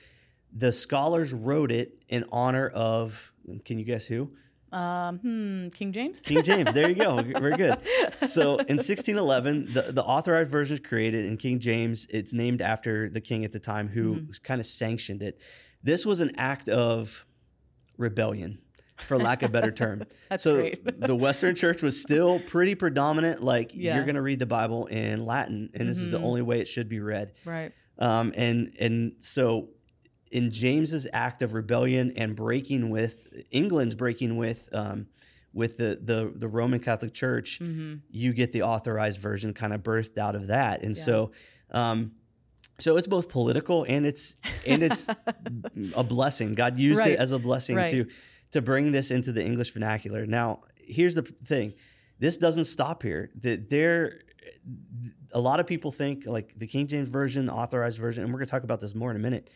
[0.52, 3.32] the scholars wrote it in honor of.
[3.64, 4.32] Can you guess who?
[4.72, 6.20] Um, hmm, King James?
[6.20, 6.74] King James.
[6.74, 7.22] There you go.
[7.38, 7.78] Very good.
[8.28, 13.09] So in 1611, the, the authorized version is created, and King James, it's named after
[13.09, 14.31] the king at the time who Mm-hmm.
[14.42, 15.40] kind of sanctioned it.
[15.83, 17.24] This was an act of
[17.96, 18.59] rebellion,
[18.96, 20.02] for lack of a better term.
[20.28, 21.00] That's so great.
[21.00, 23.42] the Western Church was still pretty predominant.
[23.42, 23.90] Like Yeah.
[23.90, 23.96] Mm-hmm.
[23.96, 26.68] you're going to read the Bible in Latin, and this is the only way it
[26.68, 27.33] should be read.
[27.44, 27.72] Right.
[27.98, 29.70] Um, and and so
[30.30, 35.06] in James's act of rebellion and breaking with England's breaking with um,
[35.54, 37.94] with the, the the Roman Catholic Church, Mm-hmm.
[38.10, 40.82] you get the authorized version kind of birthed out of that.
[40.82, 41.32] And so
[41.70, 42.12] um,
[42.78, 44.36] so it's both political and it's
[44.66, 45.08] and it's
[45.96, 46.52] a blessing.
[46.54, 47.12] God used Right.
[47.12, 47.90] it as a blessing Right.
[47.90, 48.06] to
[48.52, 50.26] to bring this into the English vernacular.
[50.26, 51.74] Now, here's the thing.
[52.18, 53.30] This doesn't stop here.
[53.42, 54.20] That there
[55.32, 58.38] a lot of people think like the King James version, the authorized version, and we're
[58.38, 59.50] going to talk about this more in a minute.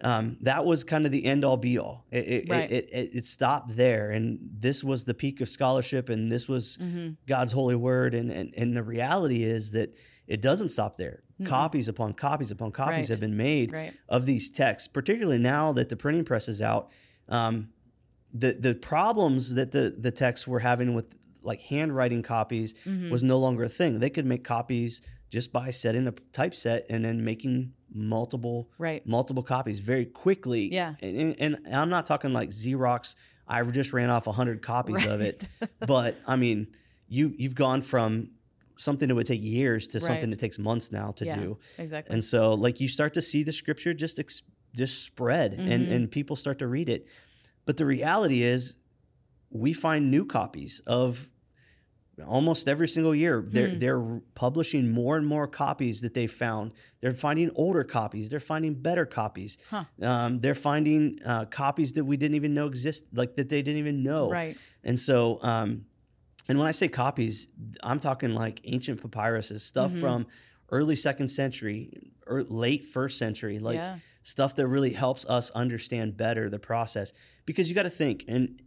[0.00, 2.06] Um, that was kind of the end all be all.
[2.10, 2.70] It, it, Right.
[2.70, 6.78] it, it, it stopped there, and this was the peak of scholarship, and this was
[7.26, 8.14] God's holy word.
[8.14, 9.96] And, and and the reality is that
[10.26, 11.22] it doesn't stop there.
[11.44, 13.08] Copies upon copies upon copies Right.
[13.08, 13.92] have been made Right.
[14.08, 16.88] of these texts, particularly now that the printing press is out.
[17.28, 17.70] Um,
[18.32, 21.14] the the problems that the the texts were having with
[21.44, 23.10] like handwriting copies Mm-hmm.
[23.10, 24.00] was no longer a thing.
[24.00, 25.00] They could make copies
[25.30, 29.06] just by setting a typeset and then making multiple Right.
[29.06, 30.72] multiple copies very quickly.
[30.72, 30.94] Yeah.
[31.00, 33.14] and, and, and I'm not talking like Xerox.
[33.48, 35.46] I just ran off hundred copies of it,
[35.86, 36.68] but I mean,
[37.08, 38.30] you you've gone from
[38.78, 41.58] something that would take years to something that takes months now to Yeah, do.
[41.78, 42.14] exactly.
[42.14, 44.42] And so, like, you start to see the scripture just ex-
[44.74, 45.92] just spread, and Mm-hmm.
[45.92, 47.06] and people start to read it.
[47.66, 48.76] But the reality is,
[49.50, 51.28] we find new copies of
[52.26, 53.44] almost every single year.
[53.46, 53.78] They're Hmm.
[53.78, 56.74] they're publishing more and more copies that they found.
[57.00, 58.28] They're finding older copies.
[58.28, 59.56] They're finding better copies.
[59.70, 59.84] Huh.
[60.02, 63.78] Um, they're finding uh, copies that we didn't even know exist, like that they didn't
[63.78, 64.30] even know.
[64.30, 64.56] Right.
[64.84, 65.86] And so, um,
[66.48, 67.48] and when I say copies,
[67.82, 70.00] I'm talking like ancient papyruses, stuff Mm-hmm.
[70.00, 70.26] from
[70.70, 73.98] early second century or late first century, like Yeah.
[74.22, 77.12] stuff that really helps us understand better the process.
[77.46, 78.60] Because you got to think, and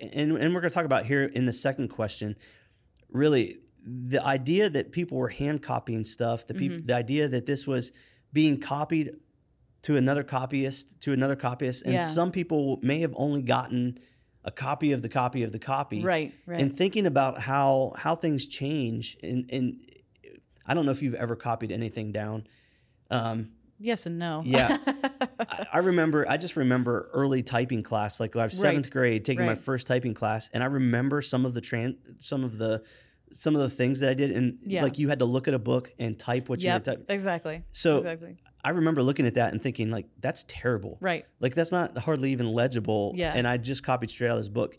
[0.00, 2.36] and and we're going to talk about here in the second question,
[3.10, 6.86] really the idea that people were hand copying stuff, the peop- Mm-hmm.
[6.86, 7.92] the idea that this was
[8.32, 9.12] being copied
[9.82, 12.04] to another copyist to another copyist, and Yeah.
[12.06, 13.98] some people may have only gotten
[14.42, 16.34] a copy of the copy of the copy, Right.
[16.46, 16.60] Right.
[16.60, 19.76] and thinking about how how things change and and
[20.66, 22.46] I don't know if you've ever copied anything down.
[23.10, 23.50] Um,
[23.84, 24.42] yes and no.
[24.44, 24.78] yeah,
[25.40, 26.26] I, I remember.
[26.28, 28.92] I just remember early typing class, like I was seventh Right.
[28.92, 29.58] grade, taking my Right.
[29.58, 32.82] first typing class, and I remember some of the tran, some of the,
[33.32, 34.82] some of the things that I did, and Yeah.
[34.82, 36.84] like you had to look at a book and type what you were Yep.
[36.84, 37.04] typing.
[37.08, 37.64] Exactly.
[37.72, 38.36] So exactly.
[38.64, 40.96] I remember looking at that and thinking, like, that's terrible.
[41.00, 41.26] Right.
[41.38, 43.12] Like that's not hardly even legible.
[43.14, 43.34] Yeah.
[43.36, 44.76] And I just copied straight out of this book.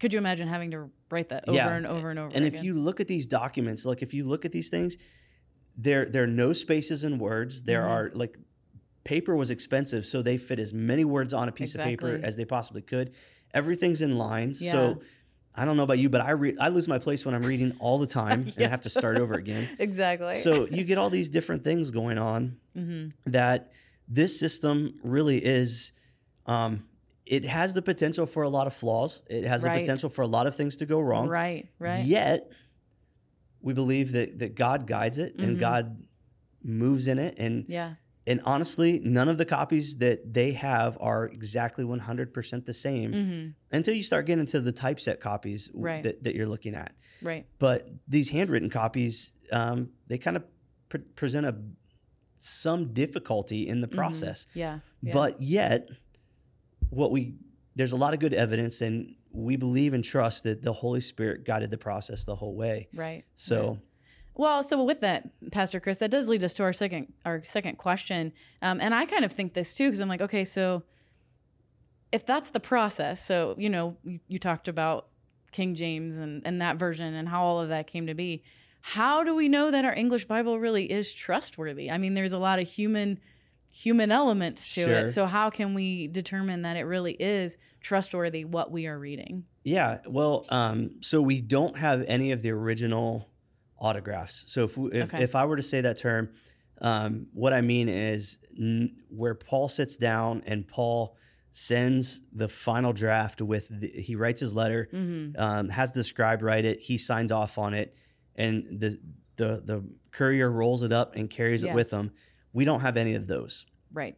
[0.00, 1.68] Could you imagine having to write that over Yeah.
[1.76, 2.58] and over and over And again?
[2.58, 4.96] if you look at these documents, like if you look at these things,
[5.82, 7.62] there there are no spaces in words.
[7.62, 7.92] There Mm-hmm.
[7.92, 8.38] are like
[9.04, 12.36] paper was expensive, so they fit as many words on a piece of paper as
[12.36, 13.12] they possibly could.
[13.54, 14.60] Everything's in lines.
[14.60, 14.72] Yeah.
[14.72, 15.00] So
[15.54, 17.74] I don't know about you, but I re- I lose my place when I'm reading
[17.80, 19.68] all the time and I have to start over again.
[19.78, 20.36] exactly.
[20.36, 23.30] So you get all these different things going on Mm-hmm.
[23.32, 23.72] that
[24.06, 25.92] this system really is.
[26.46, 26.84] Um,
[27.26, 29.22] it has the potential for a lot of flaws.
[29.28, 29.74] It has Right.
[29.74, 31.28] the potential for a lot of things to go wrong.
[31.28, 31.68] right.
[31.78, 32.04] Right.
[32.04, 32.50] Yet,
[33.62, 35.60] we believe that that God guides it and Mhm.
[35.60, 36.02] God
[36.62, 37.94] moves in it, and Yeah.
[38.26, 42.74] and honestly, none of the copies that they have are exactly one hundred percent the
[42.74, 43.48] same Mm-hmm.
[43.72, 46.02] until you start getting into the typeset copies Right.
[46.02, 46.92] that, that you're looking at.
[47.22, 47.46] Right.
[47.58, 50.44] But these handwritten copies, um, they kind of
[50.88, 51.56] pre- present a
[52.36, 54.46] some difficulty in the process.
[54.50, 54.58] Mm-hmm.
[54.58, 54.78] yeah.
[55.12, 55.88] But yet,
[56.90, 57.34] what we
[57.76, 61.44] there's a lot of good evidence, and we believe and trust that the Holy Spirit
[61.44, 62.88] guided the process the whole way.
[62.94, 63.24] right.
[63.36, 63.78] So right.
[64.34, 67.76] Well, so with that, Pastor Chris, that does lead us to our second our second
[67.78, 70.82] question, um, and I kind of think this too because I'm like, okay, so
[72.12, 75.08] if that's the process, so you know, you, you talked about
[75.52, 78.42] King James and and that version and how all of that came to be.
[78.82, 81.90] How do we know that our English Bible really is trustworthy?
[81.90, 83.20] I mean, there's a lot of human
[83.72, 84.98] human elements to Sure.
[84.98, 85.08] it.
[85.08, 89.44] So how can we determine that it really is trustworthy what we are reading?
[89.62, 93.28] yeah, well, um, so we don't have any of the original
[93.78, 94.44] autographs.
[94.48, 95.22] So if we, if, Okay.
[95.22, 96.30] if I were to say that term,
[96.80, 101.14] um, what I mean is n- where Paul sits down and Paul
[101.52, 105.40] sends the final draft with the, he writes his letter Mm-hmm.
[105.40, 106.80] um, has the scribe write it.
[106.80, 107.94] He signs off on it,
[108.36, 108.98] and the
[109.36, 111.72] the the courier rolls it up and carries Yeah.
[111.72, 112.12] it with him.
[112.52, 114.16] We don't have any of those, Right.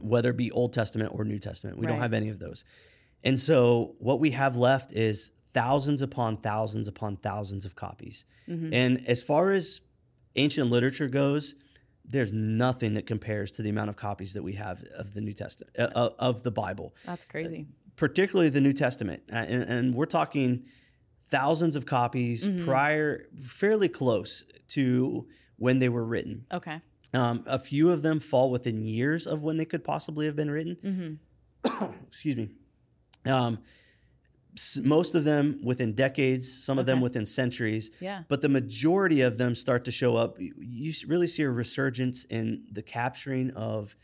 [0.00, 1.78] whether it be Old Testament or New Testament.
[1.78, 2.64] We don't have any of those,
[3.24, 8.24] and so what we have left is thousands upon thousands upon thousands of copies.
[8.46, 8.72] Mhm.
[8.74, 9.80] And as far as
[10.36, 11.54] ancient literature goes,
[12.04, 15.32] there's nothing that compares to the amount of copies that we have of the New
[15.32, 17.66] Testament uh, of- of the Bible That's crazy.
[17.96, 20.66] particularly the New Testament, Uh, and, and we're talking
[21.28, 22.64] thousands of copies Mm-hmm.
[22.64, 25.26] prior, fairly close to
[25.56, 26.44] when they were written.
[26.52, 26.80] Okay.
[27.14, 30.50] Um, a few of them fall within years of when they could possibly have been
[30.50, 31.18] written.
[31.64, 31.84] Mm-hmm.
[32.06, 32.50] Excuse me.
[33.24, 33.58] Um,
[34.82, 38.22] most of them within decades, some of them within centuries, Yeah.
[38.28, 40.40] but the majority of them start to show up.
[40.40, 43.96] You- You really see a resurgence in the capturing of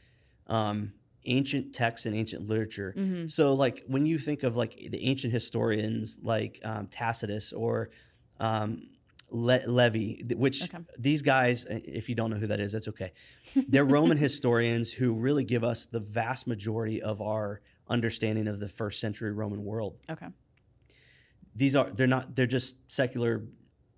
[0.48, 0.92] um,
[1.24, 2.92] ancient texts and ancient literature.
[2.96, 3.28] Mm-hmm.
[3.28, 7.88] So, like when you think of like the ancient historians, like um, Tacitus or
[8.40, 8.88] um,
[9.32, 10.78] Le- Livy, which Okay.
[10.98, 13.12] these guys, uh, if you don't know who that is, that's okay.
[13.68, 18.68] They're Roman historians who really give us the vast majority of our understanding of the
[18.68, 19.96] first century Roman world.
[20.10, 20.26] Okay.
[21.54, 23.44] These are they're not they're just secular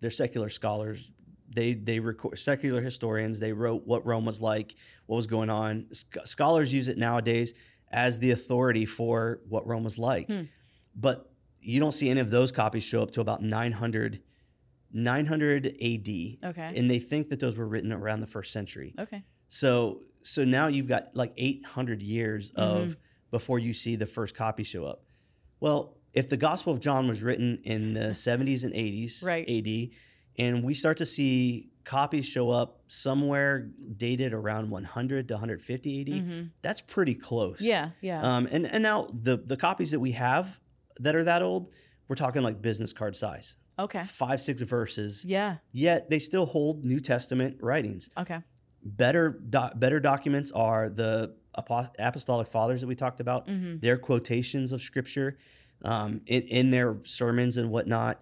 [0.00, 1.10] they're secular scholars.
[1.54, 3.38] They they record secular historians.
[3.38, 4.74] They wrote what Rome was like,
[5.06, 5.86] what was going on.
[5.92, 7.54] Sch- scholars use it nowadays
[7.92, 10.26] as the authority for what Rome was like.
[10.26, 10.42] Hmm.
[10.96, 14.20] But you don't see any of those copies show up to about 900
[14.94, 16.09] 900 AD.
[16.50, 16.72] Okay.
[16.76, 18.94] And they think that those were written around the first century.
[18.98, 19.22] Okay.
[19.48, 22.61] So so now you've got like 800 years Mm-hmm.
[22.83, 22.96] of
[23.30, 25.04] before you see the first copy show up.
[25.61, 29.48] Well, if the Gospel of John was written in the 70s and 80s Right.
[29.48, 29.90] AD,
[30.38, 36.07] and we start to see copies show up somewhere dated around 100 to 150 AD,
[36.09, 36.50] Mhm.
[36.62, 37.61] that's pretty close.
[37.61, 37.90] Yeah.
[38.00, 38.22] Yeah.
[38.22, 40.61] Um, and and now the the copies that we have
[41.00, 41.72] that are that old,
[42.09, 44.02] we're talking like business card size, Okay.
[44.04, 45.24] five, six verses.
[45.24, 45.56] Yeah.
[45.72, 48.10] Yet they still hold New Testament writings.
[48.16, 48.40] Okay.
[48.82, 53.46] Better, do, better documents are the apo- apostolic fathers that we talked about.
[53.46, 53.78] Mm-hmm.
[53.78, 55.38] Their quotations of scripture
[55.82, 58.20] um, in, in their sermons and whatnot.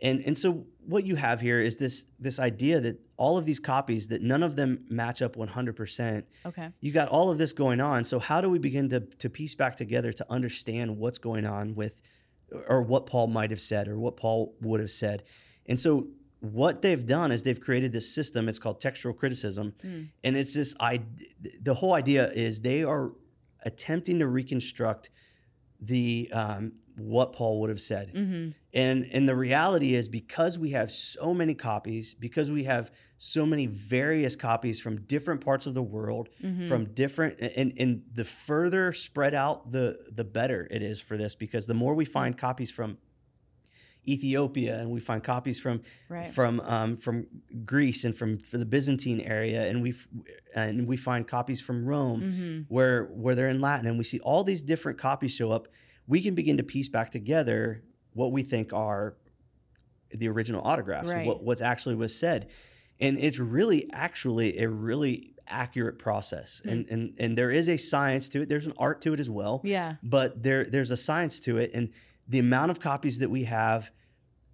[0.00, 3.58] And and so what you have here is this this idea that all of these
[3.58, 6.22] copies that none of them match up 100%.
[6.46, 6.68] Okay.
[6.80, 8.04] You got all of this going on.
[8.04, 11.74] So how do we begin to to piece back together to understand what's going on
[11.74, 12.00] with
[12.68, 15.22] or what Paul might have said or what Paul would have said?
[15.66, 16.08] And so
[16.40, 19.74] what they've done is they've created this system it's called textual criticism
[20.22, 21.02] and it's this i
[21.60, 23.10] the whole idea is they are
[23.64, 25.10] attempting to reconstruct
[25.80, 28.12] the um, what Paul would have said.
[28.14, 28.50] Mm-hmm.
[28.74, 33.44] And and the reality is because we have so many copies, because we have so
[33.44, 36.68] many various copies from different parts of the world, Mm-hmm.
[36.68, 41.34] from different and and the further spread out the the better it is for this
[41.34, 42.98] because the more we find copies from
[44.06, 46.26] Ethiopia and we find copies from Right.
[46.32, 47.26] from um, from
[47.64, 49.94] Greece and from for the Byzantine area and we
[50.54, 52.60] and we find copies from Rome Mm-hmm.
[52.74, 55.68] where where they're in Latin and we see all these different copies show up
[56.06, 57.82] we can begin to piece back together
[58.14, 59.16] what we think are
[60.14, 61.26] the original autographs Right.
[61.26, 62.48] what what's actually was said
[63.00, 66.68] and it's really actually a really accurate process Hmm.
[66.70, 69.30] and, and and there is a science to it there's an art to it as
[69.30, 69.94] well Yeah.
[70.02, 71.88] but there there's a science to it and
[72.28, 73.90] the amount of copies that we have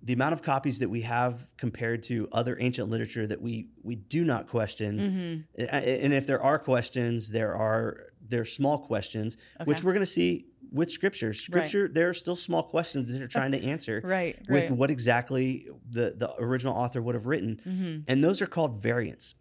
[0.03, 3.97] the amount of copies that we have compared to other ancient literature that we we
[3.97, 5.77] do not question Mm-hmm.
[6.05, 7.87] And if there are questions there are
[8.27, 12.37] there are small questions which we're going to see with scripture scripture there are still
[12.37, 14.39] small questions that they're trying to answer Right.
[14.49, 14.71] with Right.
[14.73, 18.01] what exactly the the original author would have written Mm-hmm.
[18.09, 19.35] and those are called variants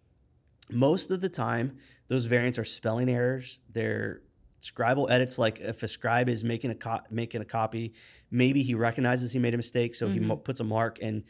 [0.70, 4.22] most of the time those variants are spelling errors they're
[4.62, 7.94] scribal edits like if a scribe is making a co- making a copy
[8.32, 11.24] maybe he recognizes he made a mistake so he mo- puts a mark and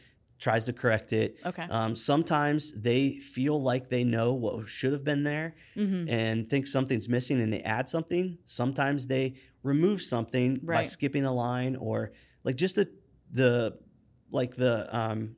[0.44, 1.38] tries to correct it.
[1.50, 1.66] Okay.
[1.70, 3.02] um, sometimes they
[3.34, 6.08] feel like they know what should have been there Mm-hmm.
[6.08, 11.32] and think something's missing and they add something sometimes they remove something by skipping a
[11.32, 12.12] line or
[12.46, 12.86] like just the
[13.32, 13.76] the
[14.30, 15.36] like the um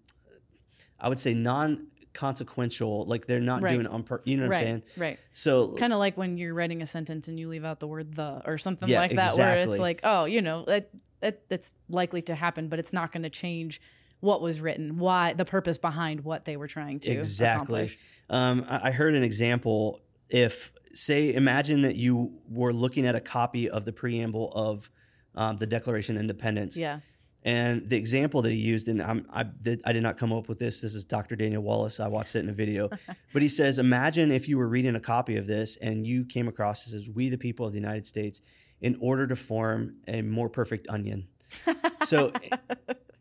[0.98, 3.74] i would say non consequential like they're not Right.
[3.74, 4.58] doing it on pur- you know what right.
[4.58, 5.18] i'm saying Right.
[5.32, 8.14] so Kind of like when you're writing a sentence and you leave out the word
[8.16, 10.90] the or something Yeah, like that, where it's like, oh, you know, that,
[11.20, 13.80] that that's likely to happen, but it's not going to change
[14.20, 17.98] what was written, why the purpose behind what they were trying to exactly accomplish.
[18.30, 23.20] um, I, I heard an example if say imagine that you were looking at a
[23.20, 24.90] copy of the preamble of
[25.34, 27.00] um, the declaration of independence Yeah.
[27.46, 30.48] And the example that he used, and I'm, I, did, I did not come up
[30.48, 30.80] with this.
[30.80, 31.36] This is Dr.
[31.36, 32.00] Daniel Wallace.
[32.00, 32.90] I watched it in a video.
[33.32, 36.48] but he says, Imagine if you were reading a copy of this and you came
[36.48, 38.42] across this as We the people of the United States
[38.80, 41.28] in order to form a more perfect onion.
[42.04, 42.32] So,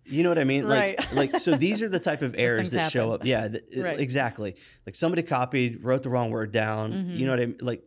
[0.05, 0.67] you know what I mean?
[0.67, 1.13] Like, Right.
[1.13, 3.25] like so these are the type of errors that show up.
[3.25, 3.99] Yeah, th- Right.
[3.99, 4.55] exactly.
[4.85, 6.91] Like somebody copied, wrote the wrong word down.
[6.93, 7.11] Mm-hmm.
[7.17, 7.57] You know what I mean?
[7.61, 7.83] Like,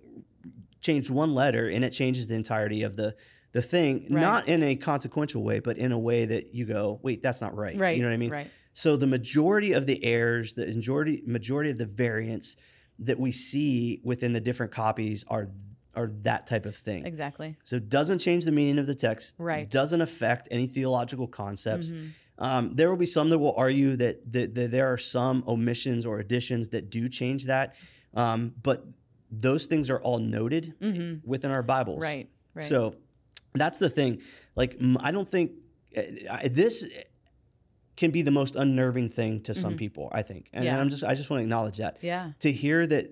[0.80, 3.14] changed one letter and it changes the entirety of the
[3.52, 4.20] the thing Right.
[4.20, 7.56] not in a consequential way but in a way that you go wait that's not
[7.56, 7.96] right Right.
[7.96, 8.46] you know what i mean Right.
[8.74, 12.56] so the majority of the errors the majority majority of the variants
[13.00, 15.48] that we see within the different copies are
[15.94, 17.56] are that type of thing Exactly.
[17.64, 19.62] so it doesn't change the meaning of the text Right.
[19.64, 19.70] Mm-hmm.
[19.70, 21.92] doesn't affect any theological concepts
[22.40, 26.06] um, there will be some that will argue that, that, that there are some omissions
[26.06, 27.74] or additions that do change that
[28.14, 28.84] um, but
[29.30, 30.74] those things are all noted
[31.24, 32.16] within our bibles Mm-hmm.
[32.16, 32.28] Right.
[32.54, 32.64] Right.
[32.64, 32.94] so
[33.54, 34.20] that's the thing.
[34.54, 35.52] Like, I don't think
[35.96, 36.84] uh, I, this
[37.96, 40.08] can be the most unnerving thing to some people.
[40.12, 40.74] I think, and Mm-hmm.
[40.74, 40.80] Yeah.
[40.80, 41.96] I'm just I just want to acknowledge that.
[42.02, 42.32] yeah.
[42.40, 43.10] To hear that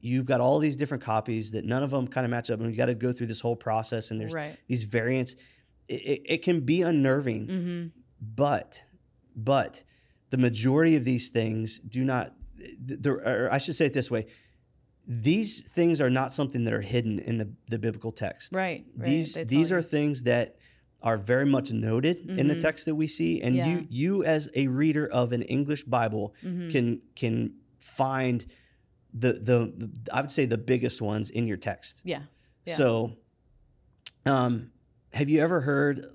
[0.00, 2.70] you've got all these different copies that none of them kind of match up, and
[2.70, 4.56] you got to go through this whole process, and there's Right.
[4.68, 5.34] these variants.
[5.88, 7.86] It, it, it can be unnerving, Mm-hmm.
[8.34, 8.82] but
[9.36, 9.82] but
[10.30, 12.34] the majority of these things do not.
[12.80, 14.26] There, I should say it this way.
[15.06, 18.84] These things are not something that are hidden in the, the biblical text Right.
[18.96, 19.06] right.
[19.08, 20.56] these these are things that
[21.00, 22.60] are very much noted in the Mhm.
[22.60, 23.68] text that we see and Yeah.
[23.68, 26.70] you you as a reader of an english bible Mhm.
[26.72, 28.44] can can find
[29.14, 32.22] the the i would say the biggest ones in your text Yeah.
[32.64, 32.74] Yeah.
[32.74, 33.16] so
[34.26, 34.70] um
[35.12, 36.06] have you ever heard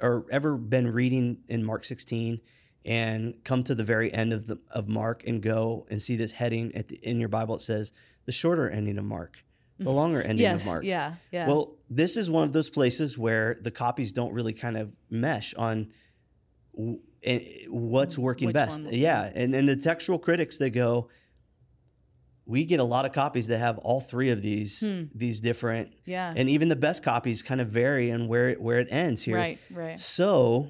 [0.00, 2.40] or ever been reading in mark 16
[2.84, 6.32] and come to the very end of the of mark and go and see this
[6.32, 7.92] heading at the, in your bible it says
[8.26, 9.44] the shorter ending of mark
[9.78, 10.62] the longer ending Yes.
[10.62, 11.14] of mark Yeah.
[11.30, 11.46] Yeah.
[11.48, 15.54] well, this is one of those places where the copies don't really kind of mesh
[15.54, 15.88] on
[16.76, 18.82] w- eh, what's working Which best.
[18.82, 21.08] Yeah, and and the textual critics they go,
[22.50, 24.80] we get a lot of copies that have all three of these
[25.14, 26.10] these different Hmm.
[26.10, 26.34] Yeah.
[26.36, 29.36] and even the best copies kind of vary on where it, where it ends here.
[29.36, 29.98] Right, right.
[29.98, 30.68] So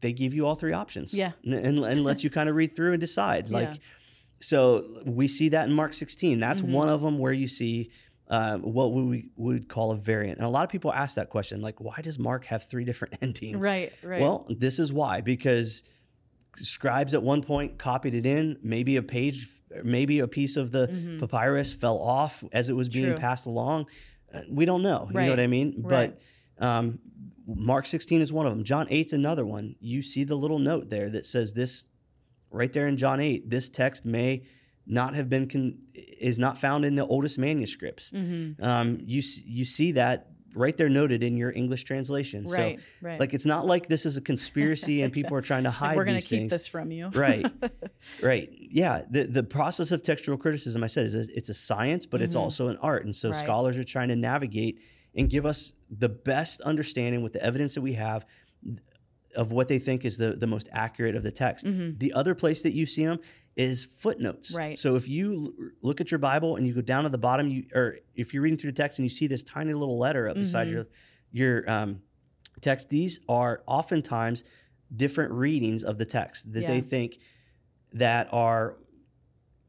[0.00, 1.12] they give you all three options.
[1.14, 1.32] Yeah.
[1.44, 3.48] And, and, and let you kind of read through and decide.
[3.48, 3.58] Yeah.
[3.58, 3.80] Like,
[4.40, 6.38] so we see that in Mark 16.
[6.40, 6.72] That's Mm-hmm.
[6.72, 7.90] one of them where you see
[8.28, 10.38] uh, what we would call a variant.
[10.38, 13.14] And a lot of people ask that question, like, why does Mark have three different
[13.22, 13.58] endings?
[13.62, 14.20] Right, right.
[14.22, 15.82] Well, this is why, because
[16.56, 19.48] scribes at one point copied it in, maybe a page,
[19.84, 23.14] maybe a piece of the papyrus fell off as it was being Mm-hmm.
[23.14, 23.20] True.
[23.20, 23.86] passed along.
[24.34, 25.08] Uh, We don't know.
[25.08, 25.74] You know what I mean?
[25.78, 26.14] Right.
[26.58, 26.98] But um,
[27.46, 28.64] Mark 16 is one of them.
[28.64, 29.76] John 8's another one.
[29.80, 31.86] You see the little note there that says this
[32.50, 33.48] right there in John 8.
[33.50, 34.42] This text may
[34.86, 38.12] not have been con- is not found in the oldest manuscripts.
[38.12, 38.62] Mm-hmm.
[38.64, 42.44] Um, you you see that right there noted in your English translation.
[42.44, 43.20] Right, so, right.
[43.20, 46.04] Like it's not like this is a conspiracy and people are trying to hide We're
[46.04, 46.50] going to keep things.
[46.50, 47.08] this from you.
[47.14, 47.46] right,
[48.22, 48.48] right.
[48.58, 52.20] Yeah, the the process of textual criticism, I said, is a, it's a science, but
[52.20, 53.36] it's also an art, and so Mm-hmm.
[53.36, 53.44] Right.
[53.44, 54.80] scholars are trying to navigate
[55.14, 58.24] and give us the best understanding with the evidence that we have
[59.36, 61.64] of what they think is the the most accurate of the text.
[61.66, 63.20] The other place that you see them
[63.60, 64.54] is footnotes.
[64.54, 64.78] Right.
[64.78, 65.24] So if you
[65.60, 68.32] l- look at your Bible and you go down to the bottom, you or if
[68.32, 70.76] you're reading through the text and you see this tiny little letter up beside Mm-hmm.
[70.76, 70.86] your
[71.32, 72.02] your um,
[72.60, 74.44] text, these are oftentimes
[74.94, 77.18] different readings of the text that they think
[77.92, 78.76] that are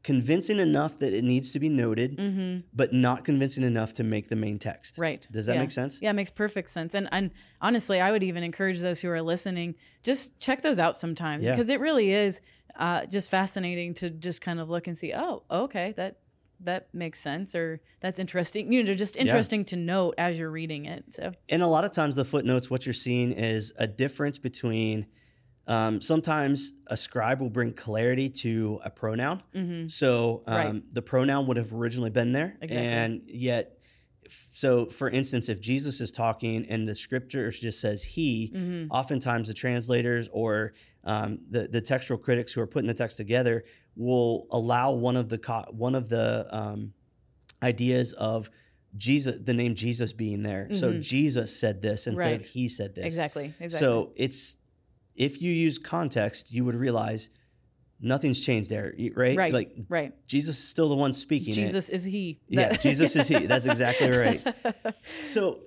[0.02, 4.36] convincing enough that it needs to be noted, but not convincing enough to make the
[4.36, 4.94] main text.
[4.94, 5.02] Mm-hmm.
[5.02, 5.28] Right.
[5.30, 5.60] Does that Yeah.
[5.60, 6.00] make sense?
[6.02, 6.94] Yeah, it makes perfect sense.
[6.94, 7.30] And and
[7.60, 11.50] honestly, I would even encourage those who are listening, just check those out sometime Yeah.
[11.52, 12.40] because it really is
[12.76, 16.16] uh, just fascinating to just kind of look and see, oh, okay, that
[16.64, 18.72] that makes sense or that's interesting.
[18.72, 21.04] You know, just interesting to note as you're reading it.
[21.14, 25.06] So And a lot of times, the footnotes, what you're seeing is a difference between.
[25.66, 29.42] Um, sometimes a scribe will bring clarity to a pronoun.
[29.88, 30.82] So um, Right.
[30.92, 32.86] the pronoun would have originally been there, Exactly.
[32.88, 33.78] and yet,
[34.50, 38.90] so for instance, if Jesus is talking and the scripture just says he, Mm-hmm.
[38.90, 40.72] oftentimes the translators or
[41.04, 43.64] um, the the textual critics who are putting the text together
[43.96, 46.92] will allow one of the co- one of the um,
[47.62, 48.50] ideas of
[48.96, 50.68] Jesus, the name Jesus being there.
[50.72, 52.32] So Jesus said this instead Mm-hmm.
[52.32, 52.40] Right.
[52.40, 53.06] of he said this.
[53.06, 53.78] exactly, exactly.
[53.78, 54.56] So it's
[55.14, 57.30] if you use context, you would realize
[58.00, 59.36] nothing's changed there, right?
[59.36, 60.12] right, Like right.
[60.26, 61.52] Jesus is still the one speaking.
[61.52, 62.40] Jesus is he.
[62.48, 63.46] Yeah, Jesus is he.
[63.46, 64.42] That's exactly right.
[65.24, 65.60] So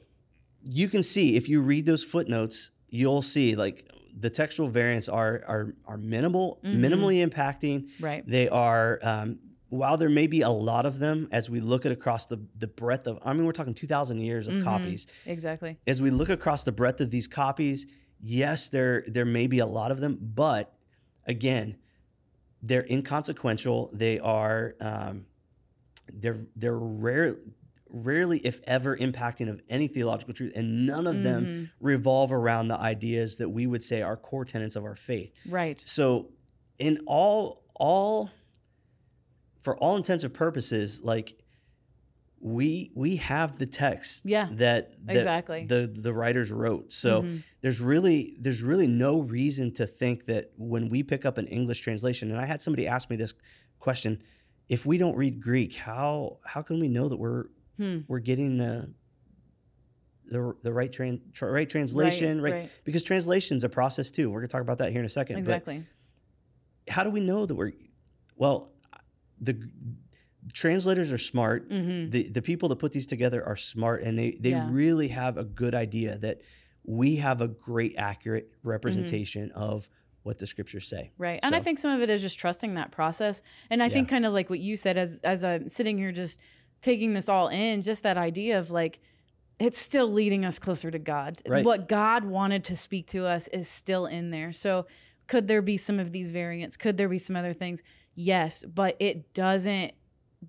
[0.63, 5.43] you can see if you read those footnotes, you'll see like the textual variants are
[5.47, 7.83] are are minimal, minimally impacting.
[7.83, 8.05] Mm-hmm.
[8.05, 8.23] Right.
[8.27, 8.99] They are.
[9.03, 9.39] Um,
[9.69, 12.67] while there may be a lot of them, as we look at across the the
[12.67, 14.63] breadth of, I mean, we're talking two thousand years of Mm-hmm.
[14.63, 15.07] copies.
[15.25, 15.77] exactly.
[15.85, 17.85] As we look across the breadth of these copies,
[18.27, 20.73] yes, there there may be a lot of them, but
[21.27, 21.77] again,
[22.61, 23.91] they're inconsequential.
[23.93, 25.25] They are um,
[26.11, 27.35] they're they're rare,
[27.89, 31.23] rarely, if ever, impacting of any theological truth, and none of Mm-hmm.
[31.23, 35.31] them revolve around the ideas that we would say are core tenets of our faith.
[35.47, 35.81] Right.
[35.85, 36.29] So,
[36.79, 38.31] in all all
[39.61, 41.37] for all intents and purposes, like
[42.39, 45.65] we we have the text Yeah, that, that exactly.
[45.65, 46.93] the the writers wrote.
[46.93, 47.37] So Mm-hmm.
[47.61, 51.79] there's really there's really no reason to think that when we pick up an English
[51.81, 53.33] translation, and I had somebody ask me this
[53.79, 54.21] question:
[54.69, 57.45] if we don't read Greek, how how can we know that we're
[57.77, 57.99] Hmm.
[58.07, 58.93] we're getting the
[60.27, 62.69] the, the right tran- tra- right translation right, right.
[62.83, 65.35] because translation's a process too we're going to talk about that here in a second
[65.35, 65.85] but Exactly.
[66.87, 67.73] how do we know that we're
[68.37, 68.71] well
[69.41, 69.69] the
[70.53, 72.09] translators are smart Mm-hmm.
[72.11, 74.67] the the people that put these together are smart and they they Yeah.
[74.71, 76.41] really have a good idea that
[76.83, 79.89] we have a great accurate representation of
[80.23, 81.39] what the scriptures say Right.
[81.43, 83.41] And I think some of it is just trusting that process.
[83.69, 86.39] And I think kind of like what you said as as I'm sitting here just
[86.81, 88.99] taking this all in, just that idea of like
[89.57, 91.41] it's still leading us closer to God.
[91.47, 91.63] Right.
[91.65, 94.51] What God wanted to speak to us is still in there.
[94.51, 94.85] So
[95.27, 96.75] could there be some of these variants?
[96.77, 97.81] Could there be some other things?
[98.15, 99.93] Yes, but it doesn't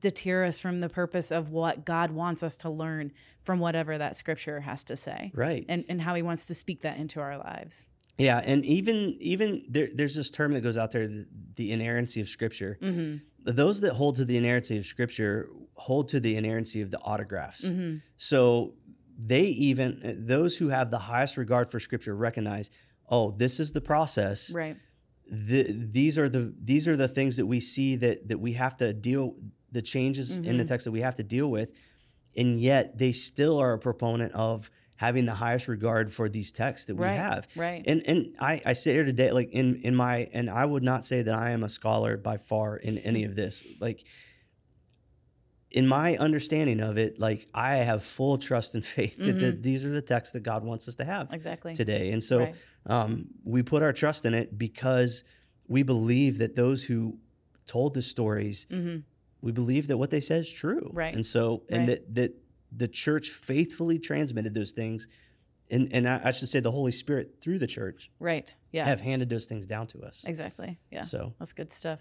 [0.00, 4.16] deter us from the purpose of what God wants us to learn from whatever that
[4.16, 5.30] scripture has to say.
[5.34, 7.86] right And and how he wants to speak that into our lives.
[8.18, 11.26] yeah and even even there, there's this term that goes out there the,
[11.56, 13.52] the inerrancy of scripture Mm-hmm.
[13.62, 17.64] those that hold to the inerrancy of scripture hold to the inerrancy of the autographs
[17.66, 17.96] Mm-hmm.
[18.16, 18.74] so
[19.18, 19.88] they even
[20.26, 22.70] those who have the highest regard for scripture recognize
[23.08, 24.76] oh this is the process Right.
[25.30, 25.62] the,
[25.98, 28.92] these are the these are the things that we see that that we have to
[28.92, 29.34] deal
[29.76, 30.66] the changes in the Mm-hmm.
[30.70, 31.68] text that we have to deal with
[32.40, 34.70] and yet they still are a proponent of
[35.06, 37.82] having the highest regard for these texts that we have right.
[37.90, 38.20] and and
[38.50, 41.34] I, I sit here today like in in my and i would not say that
[41.34, 43.54] i am a scholar by far in any of this
[43.86, 44.00] like
[45.70, 49.84] in my understanding of it, like I have full trust and faith that, that these
[49.84, 51.74] are the texts that God wants us to have Exactly.
[51.74, 52.12] today.
[52.12, 52.54] And so Right.
[52.86, 55.24] um, we put our trust in it because
[55.68, 57.18] we believe that those who
[57.66, 58.66] told the stories,
[59.46, 60.90] we believe that what they said is true.
[60.92, 61.14] Right.
[61.14, 61.88] And so, and Right.
[61.88, 62.32] that, that
[62.82, 65.08] the church faithfully transmitted those things.
[65.70, 68.48] And, and I I should say the Holy Spirit through the church Right.
[68.72, 68.84] Yeah.
[68.84, 70.24] have handed those things down to us.
[70.26, 70.78] Exactly.
[70.90, 71.02] Yeah.
[71.02, 72.00] So That's good stuff.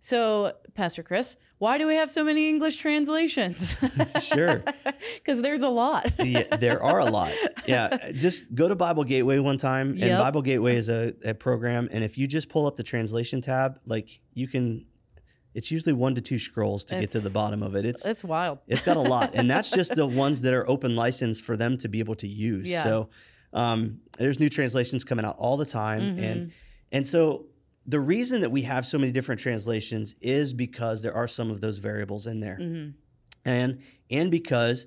[0.00, 3.74] So, Pastor Chris, why do we have so many English translations?
[4.22, 4.62] sure.
[5.16, 6.12] Because there's a lot.
[6.24, 7.32] yeah, there are a lot.
[7.66, 10.18] Yeah, just go to Bible Gateway one time, and Yep.
[10.26, 13.78] Bible Gateway is a, a program, and if you just pull up the translation tab,
[13.84, 14.86] like you can,
[15.58, 17.84] it's usually one to two scrolls to get to the bottom of it.
[17.84, 18.58] It's It's wild.
[18.66, 21.76] it's got a lot, and that's just the ones that are open license for them
[21.78, 22.68] to be able to use.
[22.68, 22.84] Yeah.
[22.84, 23.08] So
[23.52, 26.24] um, there's new translations coming out all the time, Mm-hmm.
[26.30, 26.52] and
[26.96, 27.20] and so
[27.86, 31.60] the reason that we have so many different translations is because there are some of
[31.60, 32.90] those variables in there, Mm-hmm.
[33.56, 33.70] and
[34.10, 34.86] and because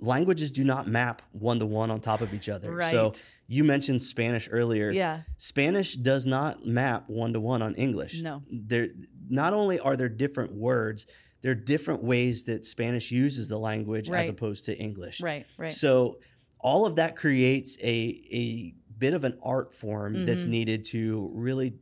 [0.00, 2.68] languages do not map one to one on top of each other.
[2.90, 3.22] So Right.
[3.52, 4.90] You mentioned Spanish earlier.
[4.90, 5.22] Yeah.
[5.36, 8.22] Spanish does not map one to one on English.
[8.22, 8.42] No.
[8.48, 8.88] There
[9.28, 11.06] not only are there different words,
[11.42, 15.20] there are different ways that Spanish uses the language as opposed to English.
[15.20, 15.46] Right.
[15.58, 15.72] Right.
[15.72, 16.20] So
[16.60, 20.50] all of that creates a a bit of an art form that's Mm-hmm.
[20.50, 21.72] needed to really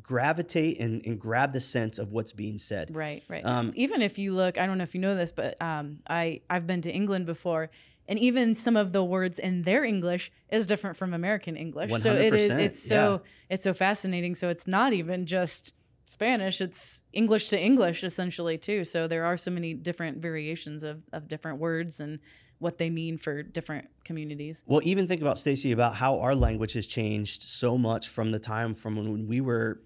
[0.00, 2.94] gravitate and, and grab the sense of what's being said.
[2.94, 3.44] Right, right.
[3.44, 6.40] Um, even if you look, I don't know if you know this, but um, I
[6.48, 7.70] I've been to England before,
[8.08, 11.90] and even some of the words in their English is different from American English.
[12.02, 14.34] So it is 100%, it's so it's so fascinating.
[14.34, 15.72] So it's not even just
[16.06, 18.84] Spanish; it's English to English essentially too.
[18.84, 22.18] So there are so many different variations of of different words and
[22.62, 24.62] what they mean for different communities.
[24.66, 28.38] Well, even think about Stacy about how our language has changed so much from the
[28.38, 29.80] time from when we were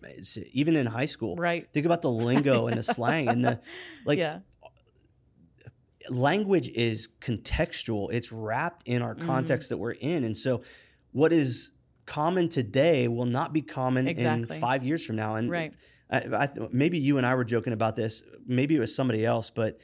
[0.53, 1.37] even in high school.
[1.37, 1.67] Right.
[1.73, 3.61] Think about the lingo and the slang and the
[4.05, 4.41] like yeah.
[6.11, 8.13] Language is contextual.
[8.13, 9.27] It's wrapped in our Mm-hmm.
[9.27, 10.25] context that we're in.
[10.25, 10.63] And so
[11.13, 11.71] what is
[12.05, 14.55] common today will not be common Exactly.
[14.57, 15.35] in 5 years from now.
[15.37, 15.73] And Right.
[16.11, 18.23] I, I, maybe you and I were joking about this.
[18.47, 19.81] Maybe it was somebody else, but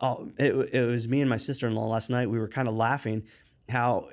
[0.00, 2.28] oh, it, it was me and my sister in law last night.
[2.28, 3.22] We were kind of laughing
[3.68, 4.08] how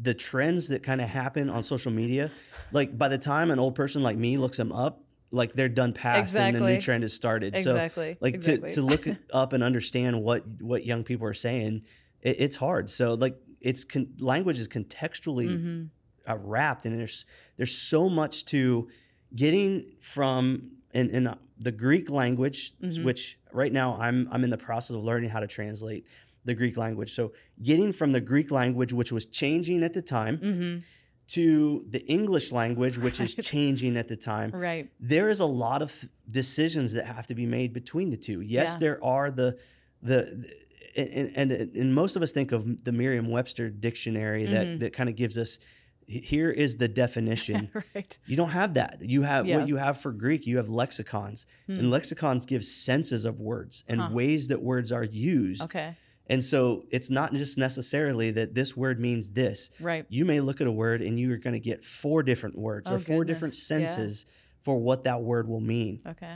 [0.00, 2.30] the trends that kind of happen on social media,
[2.72, 5.01] like by the time an old person like me looks them up,
[5.32, 7.56] like they're done past and the new trend has started.
[7.56, 8.12] Exactly.
[8.14, 8.68] So like Exactly.
[8.70, 11.82] to, to look up and understand what what young people are saying,
[12.20, 12.90] it, it's hard.
[12.90, 16.30] So like it's con- language is contextually Mm-hmm.
[16.30, 17.24] uh, wrapped, and there's
[17.56, 18.88] there's so much to
[19.34, 23.04] getting from in, in uh, the Greek language, Mm-hmm.
[23.04, 26.06] which right now I'm I'm in the process of learning how to translate
[26.44, 27.14] the Greek language.
[27.14, 30.78] So getting from the Greek language, which was changing at the time, Mm-hmm.
[31.28, 34.50] To the English language, which is changing at the time.
[34.50, 34.90] Right.
[35.00, 38.40] There is a lot of decisions that have to be made between the two.
[38.40, 38.76] Yes, Yeah.
[38.78, 39.58] there are the
[40.02, 40.50] the
[40.96, 44.78] and, and and most of us think of the Merriam-Webster dictionary that Mm-hmm.
[44.80, 45.58] that kind of gives us
[46.06, 47.70] here is the definition.
[47.94, 48.18] Right.
[48.26, 48.98] You don't have that.
[49.00, 49.54] You have Yeah.
[49.54, 49.60] Hmm.
[49.60, 50.46] what you have for Greek.
[50.46, 55.62] You have lexicons, and lexicons give senses of words and ways that words are used.
[55.62, 55.96] Okay.
[56.28, 59.70] And so it's not just necessarily that this word means this.
[59.80, 60.06] Right.
[60.08, 62.88] You may look at a word and you are going to get four different words
[62.90, 63.70] Oh, or four different goodness.
[63.70, 63.86] Yeah.
[63.86, 64.26] senses
[64.62, 66.00] for what that word will mean.
[66.06, 66.34] Okay.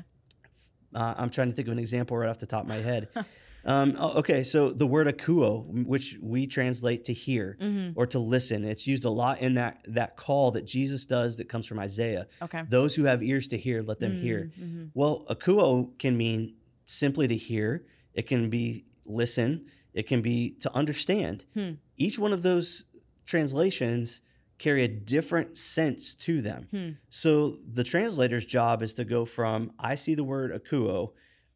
[0.94, 3.08] Uh, I'm trying to think of an example right off the top of my head.
[3.68, 7.98] Um, oh, okay, so the word akuo, which we translate to hear Mm-hmm.
[7.98, 11.48] or to listen, it's used a lot in that that call that Jesus does that
[11.48, 12.28] comes from Isaiah.
[12.40, 12.62] Okay.
[12.68, 14.52] Those who have ears to hear, let them hear.
[14.56, 14.84] Mm-hmm.
[14.94, 17.84] Well, akuo can mean simply to hear.
[18.14, 19.66] It can be listen.
[19.96, 21.46] It can be to understand.
[21.54, 21.70] Hmm.
[21.96, 22.84] Each one of those
[23.24, 24.20] translations
[24.58, 26.68] carry a different sense to them.
[26.70, 26.90] Hmm.
[27.10, 31.12] So the translator's job is to go from I see the word akuo.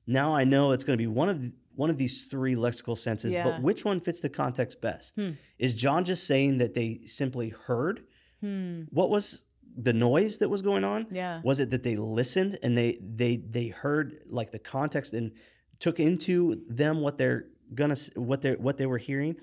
[0.06, 3.32] Now I know it's going to be one of one of these three lexical senses,
[3.32, 3.44] Yeah.
[3.44, 5.14] but which one fits the context best?
[5.16, 5.30] Hmm.
[5.58, 8.04] Is John just saying that they simply heard?
[8.40, 8.82] Hmm.
[8.90, 9.42] What was
[9.76, 11.06] the noise that was going on?
[11.10, 11.40] Yeah.
[11.44, 15.32] Was it that they listened and they they they heard like the context and
[15.78, 19.36] took into them what they're gonna what they what they were hearing,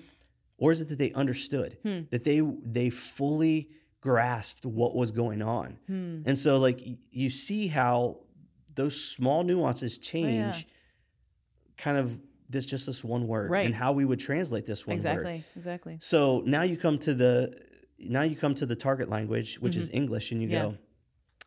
[0.58, 2.00] or is it that they understood Hmm.
[2.10, 3.70] that they they fully
[4.00, 5.78] grasped what was going on?
[5.86, 6.22] Hmm.
[6.26, 8.20] And so like you see how
[8.74, 10.66] those small nuances change,
[11.76, 12.20] kind of
[12.50, 13.66] this just this one word Right.
[13.66, 15.00] and how we would translate this one word.
[15.00, 15.44] Exactly.
[15.56, 15.98] Exactly.
[16.00, 17.52] So now you come to the
[17.98, 20.54] now you come to the target language, which is English, and you Mm-hmm.
[20.70, 20.72] Yeah.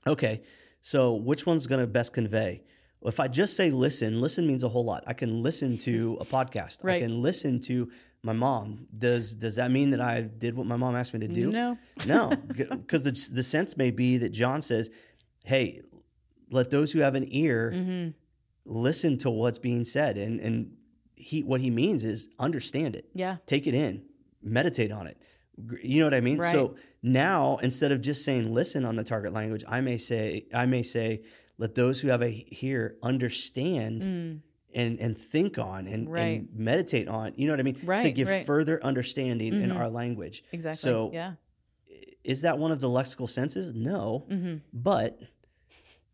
[0.05, 0.41] go, okay,
[0.81, 2.63] so which one's going to best convey?
[3.03, 5.03] If I just say listen, listen means a whole lot.
[5.07, 6.85] I can listen to a podcast.
[6.87, 7.89] I can listen to
[8.23, 8.87] my mom.
[8.95, 11.51] Does does that mean that I did what my mom asked me to do?
[11.51, 11.77] No.
[12.05, 14.91] No, because the the sense may be that John says,
[15.45, 15.81] "Hey,
[16.51, 18.09] let those who have an ear Mm-hmm.
[18.65, 20.73] listen to what's being said," and and
[21.15, 23.37] he what he means is understand it, Yeah.
[23.47, 24.03] take it in,
[24.43, 25.17] meditate on it.
[25.83, 26.39] You know what I mean?
[26.39, 26.51] Right.
[26.51, 30.65] So now instead of just saying listen on the target language, I may say I
[30.67, 31.21] may say
[31.61, 34.01] let those who have a hear understand
[34.73, 36.11] and and think on and, Mm.
[36.11, 36.39] Right.
[36.39, 37.33] and meditate on.
[37.35, 37.75] You know what I mean?
[38.03, 38.45] to give right.
[38.45, 39.77] further understanding in Mhm.
[39.77, 40.43] our language.
[40.51, 40.77] Exactly.
[40.89, 41.33] So yeah.
[42.23, 43.73] is that one of the lexical senses?
[43.73, 45.19] No, hmm but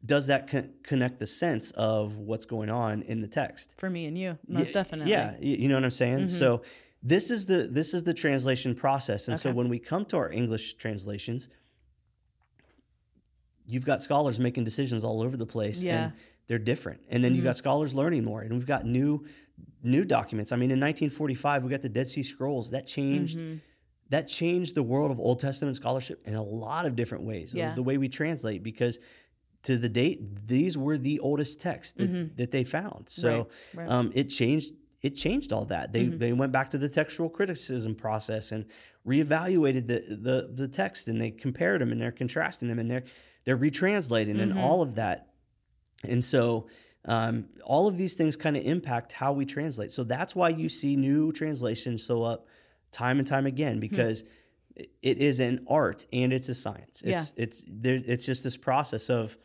[0.05, 3.75] does that con- connect the sense of what's going on in the text?
[3.79, 5.11] For me and you, most definitely.
[5.11, 6.25] Yeah, you know what I'm saying.
[6.25, 6.29] Mhm.
[6.29, 6.61] So
[7.01, 10.31] this is the this is the translation process, and so when we come to our
[10.31, 11.49] English translations,
[13.67, 16.05] you've got scholars making decisions all over the place, Yeah.
[16.05, 16.13] and
[16.47, 17.01] they're different.
[17.09, 19.25] And then you've got scholars learning more, and we've got new
[19.83, 20.51] new documents.
[20.51, 23.37] I mean, in 1945, we got the Dead Sea Scrolls that changed.
[23.37, 23.61] Mhm.
[24.09, 27.51] That changed the world of Old Testament scholarship in a lot of different ways.
[27.51, 27.75] the- Yeah.
[27.75, 28.99] The way we translate, because
[29.63, 32.35] to the date, these were the oldest texts that, Mhm.
[32.37, 33.09] that they found.
[33.09, 33.89] So Right, right.
[33.89, 34.73] um, it changed.
[35.01, 35.91] It changed all that.
[35.93, 36.19] They Mhm.
[36.19, 38.65] they went back to the textual criticism process and
[39.05, 43.03] reevaluated the the the text and they compared them and they're contrasting them and they're
[43.47, 44.57] they're retranslating and Mhm.
[44.61, 45.29] all of that.
[46.03, 46.67] And so
[47.05, 49.93] um, all of these things kind of impact how we translate.
[49.93, 52.45] So that's why you see new translations show up
[52.91, 53.79] time and time again Hmm.
[53.79, 54.25] because
[55.01, 57.01] it is an art and it's a science.
[57.05, 59.37] It's it's there, it's just this process of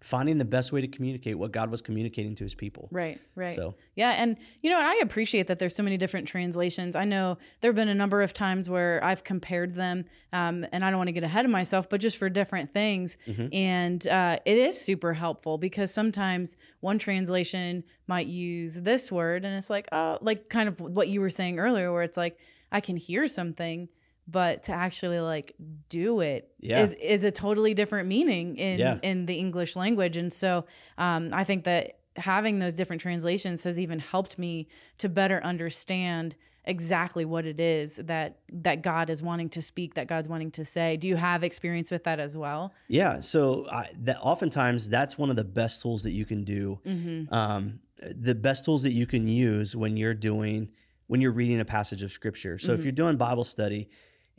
[0.00, 2.88] finding the best way to communicate what God was communicating to his people.
[2.92, 3.54] Right, right.
[3.54, 6.94] So Yeah, and you know, I appreciate that there's so many different translations.
[6.94, 10.84] I know there have been a number of times where I've compared them, um, and
[10.84, 13.16] I don't want to get ahead of myself, but just for different things.
[13.26, 13.54] Mhm.
[13.54, 19.56] And uh, it is super helpful because sometimes one translation might use this word, and
[19.56, 22.38] it's like, oh, like kind of what you were saying earlier, where it's like
[22.70, 23.88] I can hear something.
[24.28, 25.54] But to actually like
[25.88, 26.84] do it is Yeah.
[27.00, 28.98] is a totally different meaning in Yeah.
[29.02, 30.64] in the English language, and so
[30.98, 34.66] um, I think that having those different translations has even helped me
[34.98, 40.08] to better understand exactly what it is that that God is wanting to speak, that
[40.08, 40.96] God's wanting to say.
[40.96, 42.72] Do you have experience with that as well?
[42.88, 46.80] yeah, so I, that oftentimes that's one of the best tools that you can do.
[46.84, 47.32] Mm-hmm.
[47.32, 50.70] Um, the best tools that you can use when you're doing
[51.06, 52.58] when you're reading a passage of scripture.
[52.58, 52.84] So if Mhm.
[52.84, 53.88] you're doing Bible study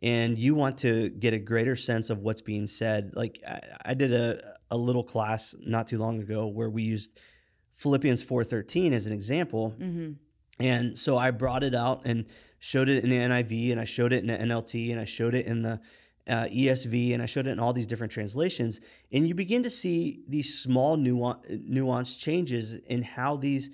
[0.01, 3.93] and you want to get a greater sense of what's being said, like I, I
[3.93, 7.17] did a a little class not too long ago where we used
[7.73, 9.73] Philippians 4:13 as an example.
[9.79, 10.13] Mm-hmm.
[10.59, 12.25] And so I brought it out and
[12.59, 15.35] showed it in the NIV and I showed it in the NLT and I showed
[15.35, 15.79] it in the
[16.27, 18.81] uh, ESV and I showed it in all these different translations.
[19.11, 23.69] And you begin to see these small nuance, nuanced changes in how these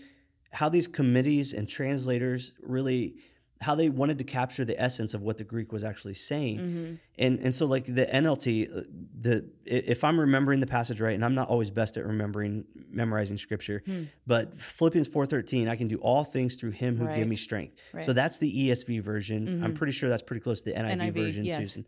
[0.51, 3.15] how these committees and translators really
[3.63, 6.59] how they wanted to capture the essence of what the Greek was actually saying.
[6.59, 6.93] Mm-hmm.
[7.17, 8.81] And and so like the NLT, uh,
[9.19, 13.37] the if I'm remembering the passage right, and I'm not always best at remembering memorizing
[13.37, 14.03] scripture, Hmm.
[14.27, 17.27] but Philippians 4:13, I can do all things through Him who Right.
[17.27, 17.81] me strength.
[17.93, 18.05] Right.
[18.05, 19.63] So that's the ESV version.
[19.63, 19.75] I'm Mhm.
[19.75, 21.73] pretty sure that's pretty close to the NIV, NIV, version yes.
[21.75, 21.85] too.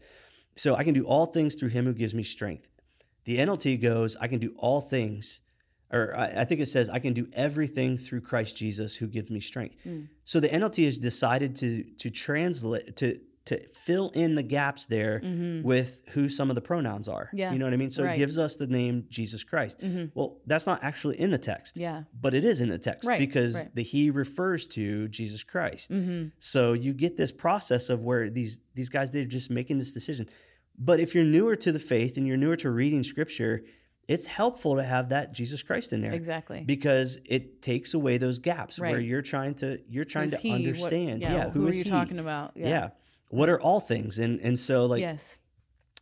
[0.55, 2.69] So I can do all things through Him who gives me strength.
[3.25, 5.41] The NLT goes, I can do all things,
[5.91, 9.29] or I, I think it says, I can do everything through Christ Jesus who gives
[9.29, 9.77] me strength.
[9.85, 10.07] Mm.
[10.25, 15.19] So the NLT has decided to to translate to to fill in the gaps there
[15.23, 15.61] Mm-hmm.
[15.61, 17.29] with who some of the pronouns are.
[17.31, 17.53] Yeah.
[17.53, 17.91] You know what I mean?
[17.91, 18.15] So Right.
[18.15, 19.81] it gives us the name Jesus Christ.
[19.81, 20.05] Mm-hmm.
[20.15, 22.05] Well, that's not actually in the text, Yeah.
[22.19, 23.75] but it is in the text Right, because right.
[23.75, 25.91] the he refers to Jesus Christ.
[25.91, 26.29] Mm-hmm.
[26.39, 30.27] So you get this process of where these these guys they're just making this decision.
[30.77, 33.63] But if you're newer to the faith and you're newer to reading scripture,
[34.07, 36.63] it's helpful to have that Jesus Christ in there Exactly.
[36.65, 40.49] because it takes away those gaps where you're trying to you're trying Who's to he?
[40.49, 41.21] What- understand.
[41.21, 41.33] yeah.
[41.33, 41.89] yeah, who, who are you he?
[41.89, 42.51] talking about?
[42.55, 42.89] Yeah.
[43.29, 44.19] What are all things?
[44.19, 45.39] And and so like yes.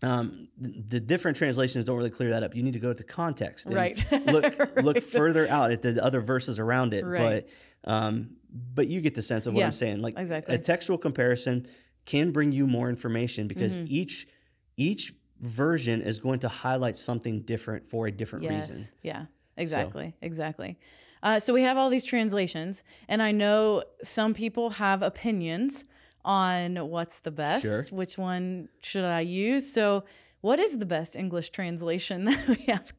[0.01, 2.56] um, the different translations don't really clear that up.
[2.56, 4.06] You need to go to the context and Right.
[4.28, 7.06] look look further out at the other verses around it.
[7.06, 7.47] Right.
[7.86, 10.01] But um, but you get the sense of what Yeah, I'm saying.
[10.01, 10.54] Like exactly.
[10.56, 11.68] a textual comparison
[12.06, 13.88] can bring you more information because Mhm.
[13.88, 14.28] each
[14.76, 18.69] each version is going to highlight something different for a different yes.
[18.69, 18.93] reason.
[19.01, 19.25] Yeah.
[19.57, 20.15] Exactly.
[20.21, 20.79] Exactly.
[21.21, 25.85] Uh, so we have all these translations, and I know some people have opinions
[26.25, 27.63] on what's the best.
[27.63, 27.85] Sure.
[27.91, 29.71] Which one should I use?
[29.71, 30.03] So,
[30.41, 32.91] what is the best English translation that we have?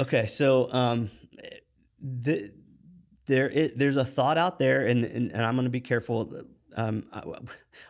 [0.00, 1.10] Okay, so um,
[2.00, 2.50] the,
[3.26, 6.32] there is, there's a thought out there, and, and, and I'm going to be careful.
[6.76, 7.04] Um,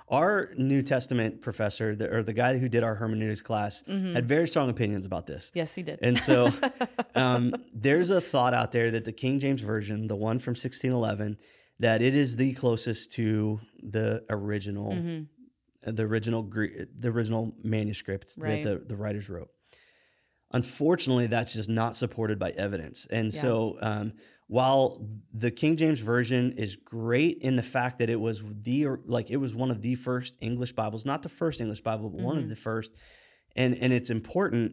[0.09, 4.15] our New Testament professor, the, or the guy who did our hermeneutics class, Mm-hmm.
[4.15, 5.51] had very strong opinions about this.
[5.55, 5.99] yes, he did.
[6.03, 6.53] And so
[7.15, 11.37] um, there's a thought out there that the King James Version, the one from 1611,
[11.79, 15.27] that it is the closest to the original, Mhm.
[15.83, 18.63] the original the original manuscripts Right.
[18.65, 19.51] that the, the writers wrote.
[20.53, 23.07] Unfortunately, that's just not supported by evidence.
[23.11, 23.41] And Yeah.
[23.41, 24.13] so, um,
[24.51, 25.01] while
[25.33, 29.37] the King James version is great in the fact that it was the like it
[29.37, 32.27] was one of the first English Bibles, not the first English Bible, but mm-hmm.
[32.27, 32.51] one of mm-hmm.
[32.51, 32.91] the first,
[33.55, 34.73] and and it's important.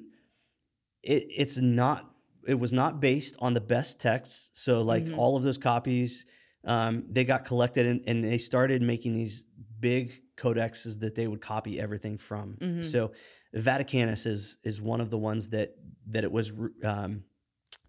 [1.04, 2.10] It it's not
[2.48, 4.50] it was not based on the best texts.
[4.56, 5.20] So like mm-hmm.
[5.20, 6.26] all of those copies,
[6.66, 9.46] um, they got collected and, and, they started making these
[9.80, 12.58] big codexes that they would copy everything from.
[12.60, 12.82] Mm-hmm.
[12.82, 13.12] So
[13.56, 15.76] Vaticanus is is one of the ones that
[16.08, 16.52] that it was
[16.84, 17.26] um,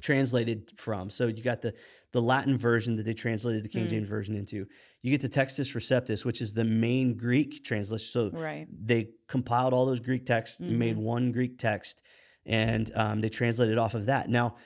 [0.01, 1.11] translated from.
[1.11, 1.74] So you got the
[2.12, 3.91] the Latin version that they translated the King mm.
[3.91, 4.66] James version into.
[5.03, 8.07] You get the Textus Receptus, which is the main Greek translation.
[8.07, 8.66] So right.
[8.70, 10.79] they compiled all those Greek texts, mm-hmm.
[10.79, 12.03] made one Greek text,
[12.47, 14.29] and um, they translated off of that.
[14.31, 14.57] Now,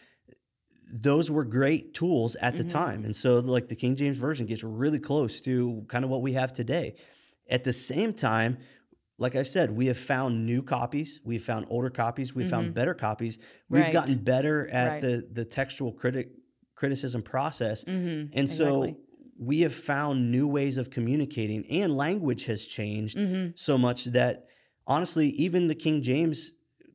[0.95, 2.79] those were great tools at the mm-hmm.
[2.79, 6.23] time, and so like the King James version gets really close to kind of what
[6.23, 6.95] we have today.
[7.51, 8.59] At the same time,
[9.23, 12.57] like I said, we have found new copies, we've found older copies, we've mm-hmm.
[12.57, 13.39] found better copies.
[13.69, 13.93] We've right.
[13.93, 15.01] gotten better at right.
[15.01, 16.31] the the textual critic
[16.75, 17.85] criticism process.
[17.85, 18.37] Mm-hmm.
[18.37, 19.03] And so exactly.
[19.39, 23.53] we have found new ways of communicating and language has changed mm-hmm.
[23.55, 24.47] so much that
[24.89, 26.51] honestly even the King James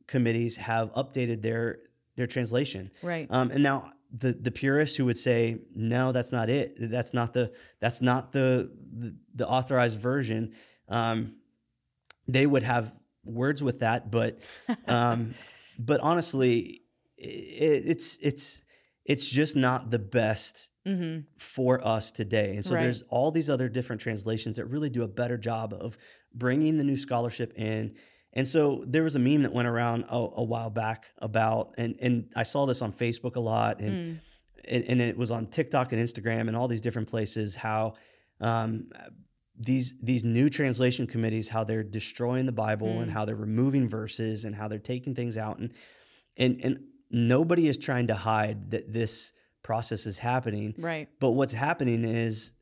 [0.06, 1.78] committees have updated their
[2.16, 2.90] their translation.
[3.02, 3.26] Right.
[3.30, 7.32] Um, and now the the purists who would say no that's not it that's not
[7.32, 10.52] the that's not the the, the authorized version
[10.88, 11.37] um,
[12.28, 14.38] they would have words with that, but
[14.86, 15.34] um,
[15.78, 16.82] but honestly,
[17.16, 18.62] it, it's it's
[19.04, 21.20] it's just not the best mm-hmm.
[21.38, 22.54] for us today.
[22.54, 22.82] And so right.
[22.82, 25.96] there's all these other different translations that really do a better job of
[26.34, 27.94] bringing the new scholarship in.
[28.34, 31.96] And so there was a meme that went around a, a while back about, and
[32.00, 34.20] and I saw this on Facebook a lot, and, mm.
[34.66, 37.56] and and it was on TikTok and Instagram and all these different places.
[37.56, 37.94] How
[38.40, 38.90] um,
[39.58, 43.02] these these new translation committees how they're destroying the bible mm.
[43.02, 45.58] and how they're removing verses and how they're taking things out.
[45.58, 45.72] And
[46.36, 46.78] and and
[47.10, 49.32] nobody is trying to hide that this
[49.62, 50.74] process is happening.
[50.78, 51.08] Right.
[51.20, 52.52] But what's happening is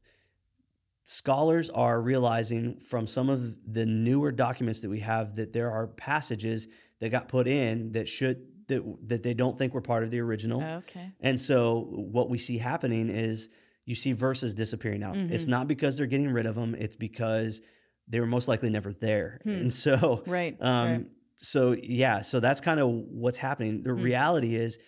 [1.05, 5.87] scholars are realizing from some of the newer documents that we have that there are
[5.87, 6.67] passages
[7.01, 10.21] that got put in that should that that they don't think were part of the
[10.21, 10.63] original.
[10.63, 11.13] Okay.
[11.21, 13.51] And so what we see happening is
[13.87, 15.15] you see verses disappearing out.
[15.15, 15.33] Mm-hmm.
[15.33, 17.63] It's not because they're getting rid of them, it's because
[18.09, 19.41] they were most likely never there.
[19.45, 19.51] Hmm.
[19.51, 21.07] And so, right, um, right.
[21.39, 23.83] So, yeah, so that's kind of what's happening.
[23.83, 24.03] The mm.
[24.03, 24.79] reality is,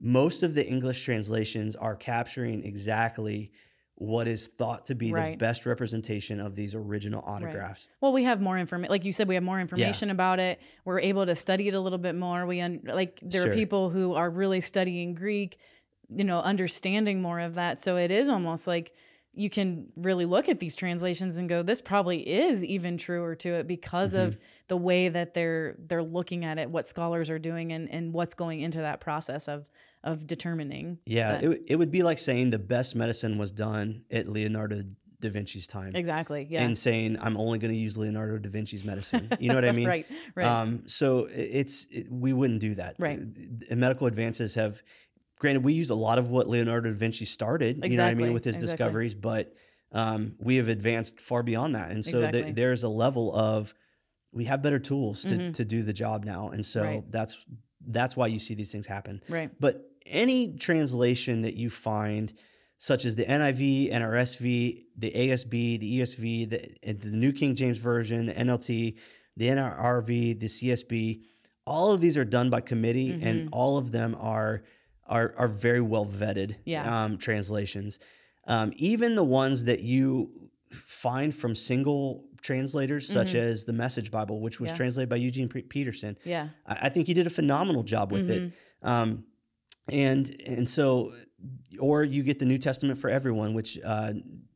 [0.00, 3.50] most of the English translations are capturing exactly
[3.96, 5.38] what is thought to be right.
[5.38, 7.88] the best representation of these original autographs.
[7.88, 7.96] Right.
[8.02, 8.90] Well, we have more information.
[8.90, 10.14] Like you said, we have more information yeah.
[10.14, 10.60] about it.
[10.84, 12.44] We're able to study it a little bit more.
[12.44, 13.50] We un- like there sure.
[13.50, 15.58] are people who are really studying Greek
[16.08, 17.80] you know, understanding more of that.
[17.80, 18.92] So it is almost like
[19.32, 23.50] you can really look at these translations and go, this probably is even truer to
[23.50, 24.28] it because mm-hmm.
[24.28, 24.38] of
[24.68, 28.34] the way that they're they're looking at it, what scholars are doing, and and what's
[28.34, 29.66] going into that process of
[30.02, 30.98] of determining.
[31.04, 34.84] Yeah, it it would be like saying the best medicine was done at Leonardo
[35.20, 35.94] da Vinci's time.
[35.94, 36.46] Exactly.
[36.48, 36.62] Yeah.
[36.62, 39.30] And saying I'm only going to use Leonardo da Vinci's medicine.
[39.38, 39.88] You know what I mean?
[39.88, 40.06] right.
[40.34, 40.46] Right.
[40.46, 42.96] Um, so it's it, we wouldn't do that.
[42.98, 43.20] Right.
[43.70, 44.82] Medical advances have
[45.38, 47.90] granted, we use a lot of what Leonardo da Vinci started, exactly.
[47.90, 48.72] you know what I mean, with his exactly.
[48.72, 49.54] discoveries, but
[49.92, 51.90] um, we have advanced far beyond that.
[51.90, 52.42] And so exactly.
[52.44, 53.74] th- there's a level of,
[54.32, 55.52] we have better tools to, mm-hmm.
[55.52, 56.50] to do the job now.
[56.50, 57.10] And so right.
[57.10, 57.44] that's,
[57.86, 59.22] that's why you see these things happen.
[59.28, 59.50] Right.
[59.58, 62.32] But any translation that you find,
[62.78, 68.26] such as the NIV, NRSV, the ASB, the ESV, the, the New King James Version,
[68.26, 68.96] the NLT,
[69.36, 71.22] the NRV, the CSB,
[71.66, 73.26] all of these are done by committee mm-hmm.
[73.26, 74.62] and all of them are
[75.08, 77.04] are are very well vetted yeah.
[77.04, 77.98] um, translations.
[78.46, 83.38] Um, even the ones that you find from single translators, such mm-hmm.
[83.38, 84.76] as the Message Bible, which was yeah.
[84.76, 86.16] translated by Eugene P- Peterson.
[86.24, 88.46] Yeah, I, I, think he did a phenomenal job with mm-hmm.
[88.46, 88.52] it.
[88.82, 89.24] Um,
[89.88, 91.12] and and so,
[91.80, 94.12] or you get the New Testament for everyone, which uh,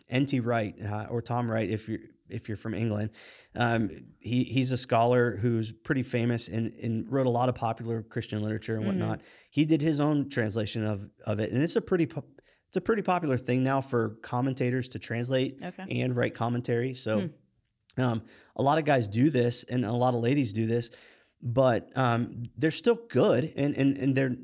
[0.09, 0.41] N.T.
[0.41, 3.11] Wright uh, or Tom Wright, if you're if you're from England.
[3.55, 8.03] Um, he he's a scholar who's pretty famous and, and wrote a lot of popular
[8.03, 9.19] Christian literature and whatnot.
[9.19, 9.29] Mm-hmm.
[9.51, 12.09] He did his own translation of of it, and it's a pretty
[12.69, 16.01] it's a pretty popular thing now for commentators to translate okay.
[16.01, 16.95] and write commentary.
[16.95, 17.21] So.
[17.21, 17.27] Hmm.
[17.99, 18.23] Um,
[18.55, 20.91] a lot of guys do this, and a lot of ladies do this,
[21.43, 24.37] but um, they're still good, and and and they're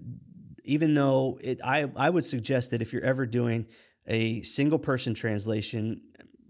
[0.66, 3.66] even though it, I I would suggest that if you're ever doing
[4.06, 6.02] a single person translation,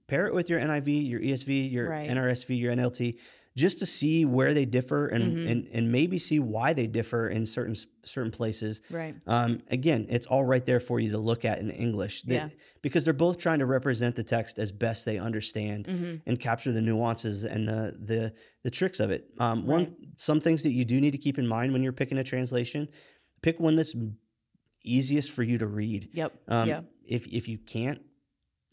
[0.09, 2.09] pair it with your NIV, your ESV, your right.
[2.09, 3.19] NRSV, your NLT,
[3.57, 5.49] just to see where they differ and, mm-hmm.
[5.49, 8.83] and and maybe see why they differ in certain certain places.
[8.91, 9.17] Right.
[9.27, 12.23] Um, again, it's all right there for you to look at in English.
[12.23, 12.49] They, yeah.
[12.83, 16.17] Because they're both trying to represent the text as best they understand mm-hmm.
[16.27, 18.33] and capture the nuances and the the
[18.63, 19.31] the tricks of it.
[19.39, 19.95] Um, one right.
[20.17, 22.89] some things that you do need to keep in mind when you're picking a translation.
[23.41, 23.95] Pick one that's
[24.85, 26.11] easiest for you to read.
[26.13, 26.33] Yep.
[26.49, 26.81] Um, yeah.
[27.07, 28.03] If if you can't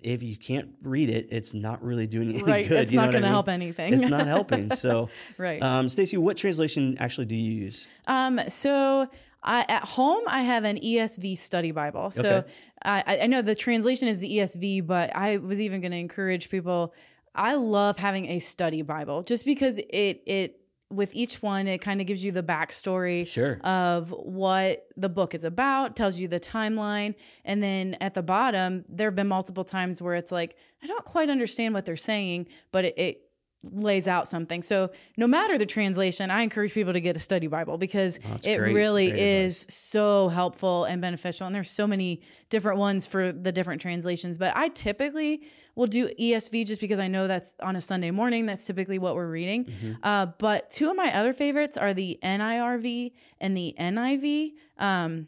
[0.04, 2.68] if you can't read it, it's not really doing any Right.
[2.68, 2.80] good.
[2.82, 3.93] It's you not going to help anything.
[3.93, 4.70] It's not helping.
[4.72, 5.62] So, right.
[5.62, 7.88] um, Stacy, what translation actually do you use?
[8.08, 9.08] Um, so
[9.41, 12.12] I, at home, I have an ESV study Bible.
[12.12, 12.51] So Okay.
[12.86, 16.49] I, I know the translation is the ESV, but I was even going to encourage
[16.49, 16.93] people.
[17.36, 20.60] I love having a study Bible just because it it
[20.90, 23.60] with each one it kind of gives you the backstory Sure.
[23.64, 27.16] of what the book is about, tells you the timeline,
[27.46, 31.06] and then at the bottom there have been multiple times where it's like I don't
[31.06, 33.22] quite understand what they're saying, but it, it
[33.64, 34.62] lays out something.
[34.62, 38.30] So no matter the translation, I encourage people to get a study Bible because oh,
[38.32, 41.48] that's it great- really great is so helpful and beneficial.
[41.48, 44.38] And there's so many different ones for the different translations.
[44.38, 45.44] But I typically
[45.76, 48.45] will do ESV just because I know that's on a Sunday morning.
[48.45, 49.65] That's typically what we're reading.
[49.65, 49.91] Mm-hmm.
[50.03, 53.11] Uh, but two of my other favorites are the NIRV
[53.41, 54.51] and the NIV.
[54.78, 55.28] Um,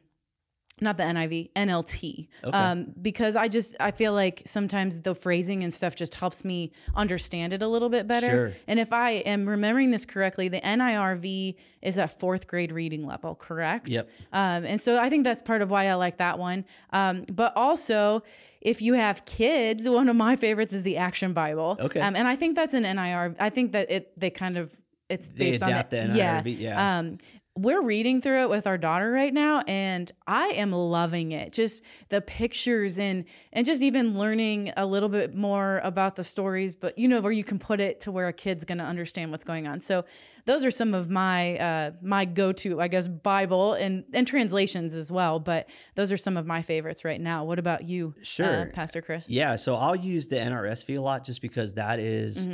[0.81, 2.27] not the NIV, NLT.
[2.43, 2.57] Okay.
[2.57, 6.73] Um, because I just I feel like sometimes the phrasing and stuff just helps me
[6.95, 8.27] understand it a little bit better.
[8.27, 8.53] Sure.
[8.67, 13.35] And if I am remembering this correctly, the NIRV is at fourth grade reading level,
[13.35, 13.87] correct?
[13.87, 14.09] Yep.
[14.33, 16.65] Um, and so I think that's part of why I like that one.
[16.91, 18.23] Um, but also,
[18.65, 21.77] if you have kids, one of my favorites is the Action Bible.
[21.79, 22.01] Okay.
[22.01, 23.35] Um, and I think that's an NIR.
[23.39, 24.75] I think that it they kind of
[25.07, 26.19] it's They based adapt on the it.
[26.19, 26.97] NIRV, yeah.
[26.97, 27.17] Um,
[27.57, 31.81] we're reading through it with our daughter right now and i am loving it just
[32.09, 36.97] the pictures and and just even learning a little bit more about the stories but
[36.97, 39.45] you know where you can put it to where a kid's going to understand what's
[39.45, 40.03] going on so
[40.45, 45.11] those are some of my uh my go-to i guess bible and and translations as
[45.11, 48.71] well but those are some of my favorites right now what about you uh, Sure.
[48.73, 52.47] pastor chris Yeah, so I'll use the NRSV a lot just because that is-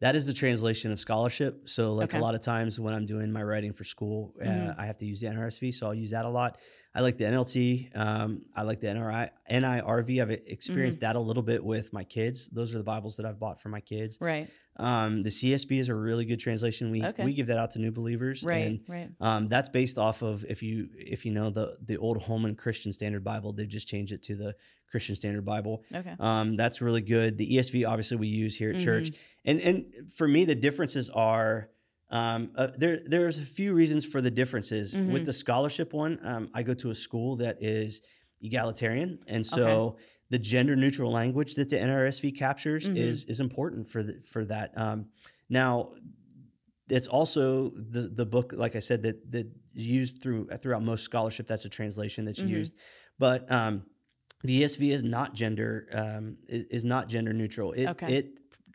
[0.00, 1.66] that is the translation of scholarship.
[1.68, 2.16] So like Mm-hmm.
[2.16, 2.22] Okay.
[2.22, 4.70] a lot of times when I'm doing my writing for school, Mm-hmm.
[4.70, 6.58] uh, I have to use the NRSV, so I'll use that a lot.
[6.94, 7.96] I like the NLT.
[7.96, 10.20] Um, I like the NRI, NIRV.
[10.20, 11.06] I've experienced Mm-hmm.
[11.06, 12.48] that a little bit with my kids.
[12.48, 14.18] Those are the Bibles that I've bought for my kids.
[14.20, 16.90] right Um, the CSB is a really good translation.
[16.90, 17.24] We Okay.
[17.24, 18.42] we give that out to new believers.
[18.42, 21.96] right and right um, that's based off of if you if you know the the
[21.96, 24.54] old Holman Christian Standard Bible, they've just changed it to the
[24.90, 25.84] Christian Standard Bible.
[25.94, 27.38] okay Um, that's really good.
[27.38, 28.84] The ESV obviously we use here at Mm-hmm.
[28.84, 29.10] church,
[29.44, 31.70] and and for me the differences are
[32.10, 33.00] um, uh, there.
[33.04, 35.12] There's a few reasons for the differences Mm-hmm.
[35.12, 36.18] with the scholarship one.
[36.24, 38.02] Um, I go to a school that is
[38.40, 39.62] egalitarian, and so.
[39.68, 40.02] Okay.
[40.34, 42.96] The gender neutral language that the NRSV captures Mm-hmm.
[43.08, 44.68] is is important for the, for that.
[44.84, 44.98] Um,
[45.60, 45.72] now,
[46.96, 49.46] it's also the the book, like I said, that that
[49.80, 51.46] is used through throughout most scholarship.
[51.46, 52.58] That's a translation that's Mm-hmm.
[52.60, 52.72] used,
[53.26, 53.74] but um,
[54.42, 55.70] the ESV is not gender
[56.02, 57.68] um, is, is not gender neutral.
[57.72, 58.12] It Okay.
[58.18, 58.26] it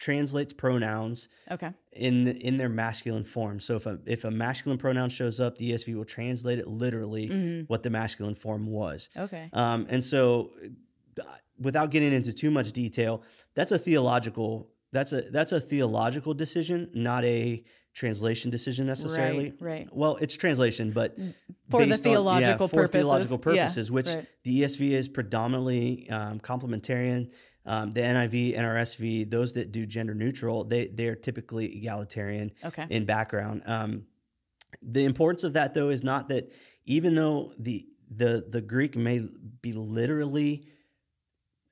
[0.07, 2.14] translates pronouns okay in
[2.47, 3.60] in their masculine form.
[3.60, 7.28] So if a if a masculine pronoun shows up, the ESV will translate it literally
[7.28, 7.62] Mm-hmm.
[7.72, 9.10] what the masculine form was.
[9.26, 10.24] okay Um, and so,
[11.60, 13.24] without getting into too much detail,
[13.55, 19.49] that's a theological that's a that's a theological decision, not a translation decision necessarily.
[19.60, 19.89] Right, right.
[19.91, 21.16] Well, it's translation, but
[21.70, 22.91] For the based on- theological for purposes.
[22.93, 24.26] theological Yeah, purposes, which right.
[24.43, 27.32] the ESV is predominantly um, complementarian.
[27.66, 32.86] Um, the NIV, and NRSV, those that do gender neutral, they they're typically egalitarian Okay.
[32.89, 33.62] in background.
[33.66, 34.05] Um,
[34.82, 36.51] the importance of that, though, is not that
[36.86, 39.28] even though the the the Greek may
[39.62, 40.64] be literally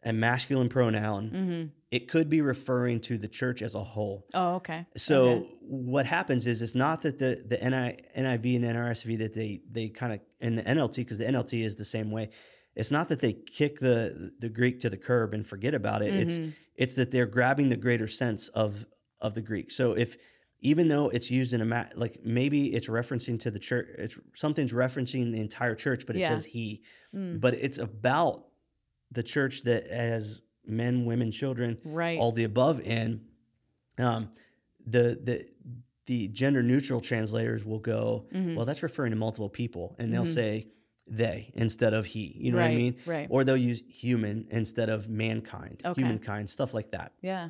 [0.08, 1.64] a masculine pronoun, Mm-hmm.
[1.92, 4.26] it could be referring to the church as a whole.
[4.34, 5.48] oh okay So Okay.
[5.94, 7.90] what happens is it's not that the the NI,
[8.24, 11.76] NIV and NRSV that they they kind of and the NLT because the NLT is
[11.76, 12.26] the same way.
[12.76, 16.14] It's not that they kick the the Greek to the curb and forget about it.
[16.24, 16.50] It's Mm-hmm.
[16.84, 18.86] it's that they're grabbing the greater sense of
[19.20, 19.72] of the Greek.
[19.80, 20.10] So if
[20.72, 24.16] even though it's used in a ma- like maybe it's referencing to the church, it's
[24.44, 26.30] something's referencing the entire church, but it Yeah.
[26.30, 26.84] says he.
[27.16, 27.40] Mm.
[27.44, 28.36] But it's about
[29.12, 33.22] the church that has men, women, children, right all the above and
[33.98, 34.30] um,
[34.86, 35.46] the the
[36.06, 38.56] the gender neutral translators will go Mm-hmm.
[38.56, 40.68] well that's referring to multiple people and they'll say
[41.10, 43.28] they instead of he you know what i mean right.
[43.30, 46.02] or they'll use human instead of mankind Okay.
[46.02, 47.50] humankind stuff like that yeah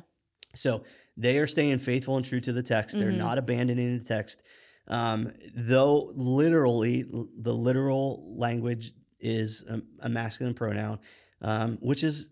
[0.54, 0.82] so
[1.16, 2.98] they are staying faithful and true to the text.
[2.98, 3.18] They're Mm-hmm.
[3.18, 4.42] not abandoning the text.
[4.86, 7.04] Um, though literally,
[7.36, 11.00] the literal language is a, a masculine pronoun,
[11.42, 12.30] um, which is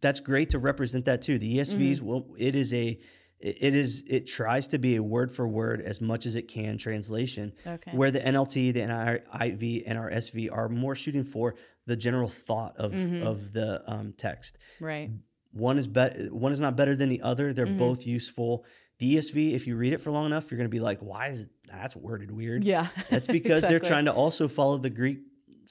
[0.00, 1.38] that's great to represent that too.
[1.38, 2.04] The ESVs, Mm-hmm.
[2.06, 2.98] well, it is a
[3.40, 6.78] it is it tries to be a word for word as much as it can
[6.78, 7.52] translation.
[7.66, 7.90] Okay.
[7.92, 11.56] Where the NLT, the NIV, and RSV are more shooting for
[11.86, 13.26] the general thought of Mm-hmm.
[13.26, 15.10] of the um, text right
[15.50, 17.76] one is better one is not better than the other they're Mm-hmm.
[17.78, 18.64] both useful
[19.00, 21.26] the esv if you read it for long enough you're going to be like why
[21.28, 25.18] is it that's worded weird yeah that's because they're trying to also follow the greek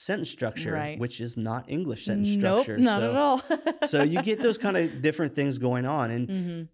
[0.01, 0.97] sentence structure, Right.
[0.99, 2.77] which is not English sentence nope, structure.
[2.77, 3.37] not so, at all.
[3.87, 6.11] so you get those kind of different things going on.
[6.11, 6.67] And Mhm.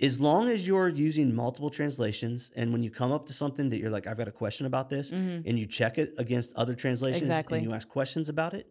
[0.00, 3.78] as long as you're using multiple translations and when you come up to something that
[3.78, 5.42] you're like, I've got a question about this, Mhm.
[5.46, 7.58] and you check it against other translations Exactly.
[7.58, 8.66] and you ask questions about it,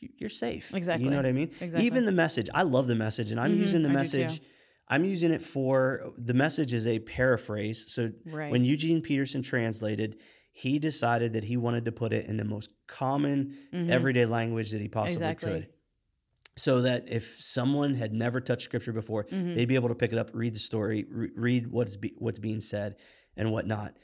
[0.00, 0.72] you- you're safe.
[0.74, 1.04] Exactly.
[1.04, 1.50] You know what I mean?
[1.60, 1.84] Exactly.
[1.86, 2.48] Even the message.
[2.54, 4.40] I love the message, and I'm Mhm, using the I message.
[4.88, 7.86] I'm using it for the message is a paraphrase.
[7.94, 8.50] So Right.
[8.52, 10.16] when Eugene Peterson translated,
[10.54, 13.88] he decided that he wanted to put it in the most common, Mhm.
[13.88, 15.50] everyday language that he possibly Exactly.
[15.50, 15.66] could.
[16.56, 19.54] So that if someone had never touched scripture before, Mhm.
[19.54, 22.38] they'd be able to pick it up, read the story, re- read what's be- what's
[22.38, 22.96] being said,
[23.36, 23.96] and whatnot.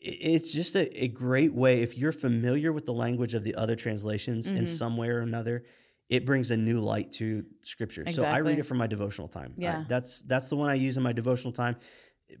[0.00, 3.76] It's just a, a great way if you're familiar with the language of the other
[3.76, 4.68] translations in Mhm.
[4.68, 5.64] some way or another.
[6.08, 8.04] It brings a new light to scripture.
[8.08, 9.54] So I read it for my devotional time.
[9.58, 9.84] I- Yeah.
[9.88, 11.76] that's that's the one I use in my devotional time.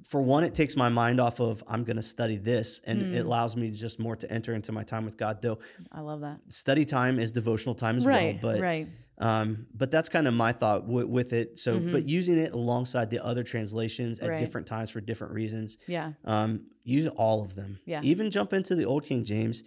[0.04, 3.22] For one, it takes my mind off of I'm going to study this, and it
[3.22, 3.24] Mm.
[3.24, 5.40] allows me just more to enter into my time with God.
[5.40, 5.58] Though
[5.90, 6.40] I love that.
[6.48, 8.38] study time is devotional time as right.
[8.42, 8.88] well, but right.
[9.18, 11.58] um, but that's kind of my thought w- with it.
[11.58, 11.92] So, Mhm.
[11.92, 14.38] but using it alongside the other translations at Right.
[14.40, 16.12] different times for different reasons, Yeah.
[16.24, 17.78] um, use all of them.
[17.86, 18.00] Yeah.
[18.04, 19.64] Even jump into the Old King James.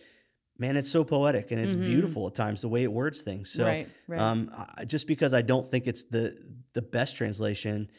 [0.58, 1.82] Man, it's so poetic and it's Mhm.
[1.86, 3.50] beautiful at times the way it words things.
[3.50, 3.88] So, right.
[4.08, 4.22] Right.
[4.22, 6.36] um, I, just because I don't think it's the
[6.74, 7.90] the best translation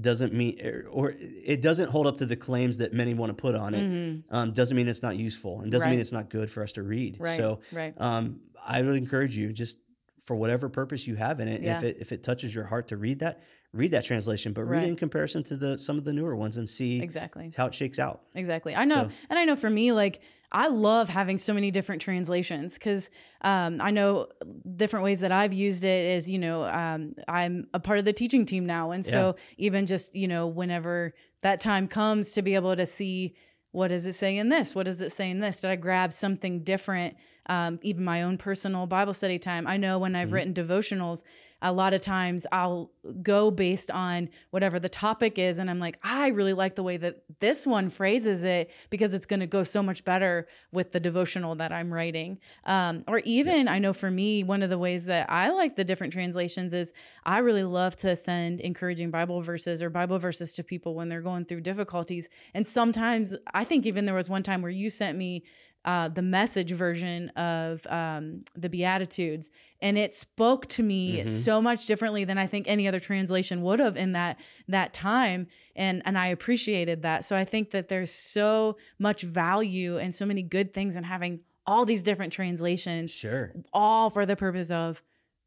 [0.00, 3.34] doesn't mean or, or it doesn't hold up to the claims that many want to
[3.34, 3.90] put on it.
[3.90, 4.22] Mhm.
[4.30, 6.82] Um, doesn't mean it's not useful and doesn't mean it's not good for us to
[6.82, 7.16] read.
[7.18, 7.36] Right.
[7.36, 7.94] So, right.
[7.98, 9.78] um, I would encourage you just
[10.24, 11.62] for whatever purpose you have in it.
[11.62, 11.78] Yeah.
[11.78, 13.40] If it if it touches your heart to read that,
[13.72, 14.84] read that translation, but read Right.
[14.86, 17.52] it in comparison to the some of the newer ones and see Exactly.
[17.56, 18.22] how it shakes out.
[18.34, 18.74] Exactly.
[18.76, 19.08] I know.
[19.08, 20.20] So- and I know for me, like,
[20.50, 23.10] I love having so many different translations because
[23.42, 24.28] um, I know
[24.76, 28.14] different ways that I've used it is, you know, um, I'm a part of the
[28.14, 28.90] teaching team now.
[28.92, 33.34] And so even just, you know, whenever that time comes to be able to see
[33.72, 34.74] what does it say in this?
[34.74, 35.60] What does it say in this?
[35.60, 37.16] Did I grab something different?
[37.46, 39.66] Um, even my own personal Bible study time.
[39.66, 40.32] I know when I've Mhm.
[40.32, 41.22] written devotionals,
[41.60, 42.90] a lot of times I'll
[43.22, 45.58] go based on whatever the topic is.
[45.58, 49.26] And I'm like, I really like the way that this one phrases it because it's
[49.26, 52.38] going to go so much better with the devotional that I'm writing.
[52.64, 55.84] Um, or even, I know for me, one of the ways that I like the
[55.84, 56.92] different translations is
[57.24, 61.22] I really love to send encouraging Bible verses or Bible verses to people when they're
[61.22, 62.28] going through difficulties.
[62.54, 65.44] And sometimes, I think even there was one time where you sent me
[65.84, 69.50] uh, the message version of um, the Beatitudes,
[69.80, 71.28] and it spoke to me Mhm.
[71.30, 75.46] so much differently than I think any other translation would have in that that time.
[75.76, 77.24] And and I appreciated that.
[77.24, 81.40] So I think that there's so much value and so many good things in having
[81.66, 83.52] all these different translations, Sure.
[83.72, 85.02] all for the purpose of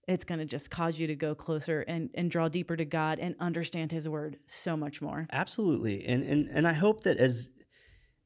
[0.07, 3.19] it's going to just cause you to go closer and, and draw deeper to God
[3.19, 5.27] and understand His Word so much more.
[5.31, 6.03] Absolutely.
[6.05, 7.49] And and and I hope that as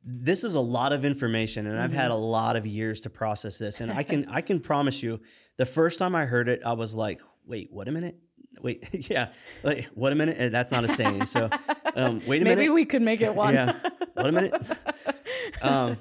[0.06, 3.58] this is a lot of information and I've had a lot of years to process
[3.58, 5.20] this and I can I can promise you
[5.58, 8.18] the first time I heard it I was like, "Wait, what a minute?"
[8.62, 9.34] Wait, yeah.
[9.64, 10.52] Like, what a minute?
[10.52, 11.26] That's not a saying.
[11.26, 11.50] So,
[11.96, 12.58] um, wait a Maybe minute.
[12.58, 13.54] Maybe we could make it one.
[13.54, 13.78] Yeah.
[14.14, 14.54] What a minute.
[15.62, 15.98] um,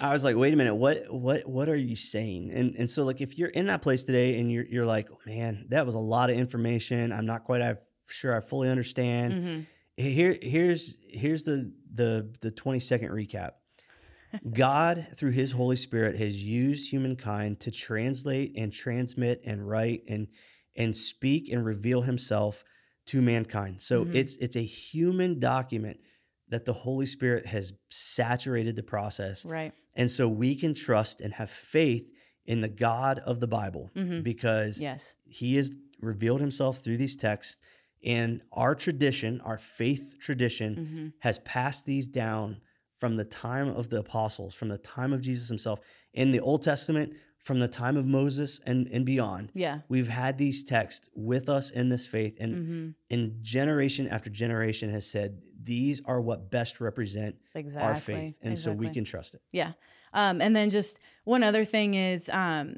[0.00, 2.50] I was like, wait a minute, what what what are you saying?
[2.52, 5.66] And and so like if you're in that place today and you're you're like, man,
[5.70, 7.12] that was a lot of information.
[7.12, 7.76] I'm not quite I,
[8.08, 9.32] sure I fully understand.
[9.32, 9.66] Mhm.
[9.96, 13.52] Here here's here's the the the 20 second recap.
[14.50, 20.28] God through his Holy Spirit has used humankind to translate and transmit and write and
[20.76, 22.62] and speak and reveal himself
[23.06, 23.80] to mankind.
[23.80, 24.14] So Mhm.
[24.14, 26.00] it's it's a human document
[26.48, 29.44] that the Holy Spirit has saturated the process.
[29.46, 29.72] Right.
[29.94, 32.10] And so we can trust and have faith
[32.44, 34.22] in the God of the Bible Mhm.
[34.22, 35.16] because Yes.
[35.24, 37.60] he has revealed himself through these texts
[38.06, 42.60] and our tradition, our faith tradition hmm has passed these down
[42.98, 45.80] from the time of the apostles, from the time of Jesus himself
[46.14, 49.52] in the Old Testament, from the time of Moses and, and beyond.
[49.54, 49.80] Yeah.
[49.88, 54.90] We've had these texts with us in this faith, and hmm and generation after generation
[54.90, 57.88] has said these are what best represent Exactly.
[57.88, 59.42] our faith, and so we can trust it.
[59.52, 59.72] Yeah.
[60.12, 62.76] Um, and then just one other thing is um,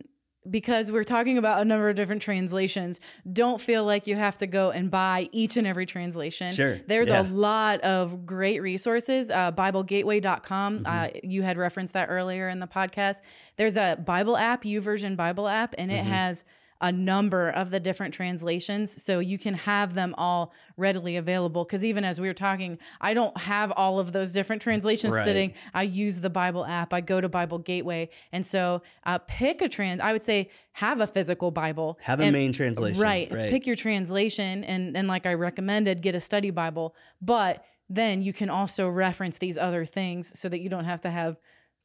[0.49, 4.47] because we're talking about a number of different translations, don't feel like you have to
[4.47, 6.51] go and buy each and every translation.
[6.53, 6.79] Sure.
[6.87, 7.23] There's Yeah.
[7.23, 9.31] a lot of great resources.
[9.31, 10.83] Uh, BibleGateway.com.
[10.87, 11.31] Uh, Mm-hmm.
[11.31, 13.23] you had referenced that earlier in the podcast.
[13.57, 16.09] There's a Bible app, YouVersion Bible app, and it Mhm.
[16.09, 16.45] has
[16.81, 21.85] a number of the different translations so you can have them all readily available because
[21.85, 25.25] even as we were talking i don't have all of those different translations Right.
[25.25, 29.61] sitting i use the bible app i go to bible gateway and so uh, pick
[29.61, 33.03] a trans i would say have a physical bible Have a main translation.
[33.03, 33.51] right, Right.
[33.51, 38.33] pick your translation and and like i recommended get a study bible but then you
[38.33, 41.39] can also reference these other things so that you don't have to have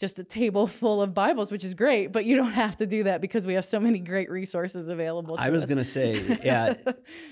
[0.04, 3.04] just a table full of Bibles, which is great, but you don't have to do
[3.04, 5.38] that because we have so many great resources available.
[5.40, 6.74] I was going to say, yeah,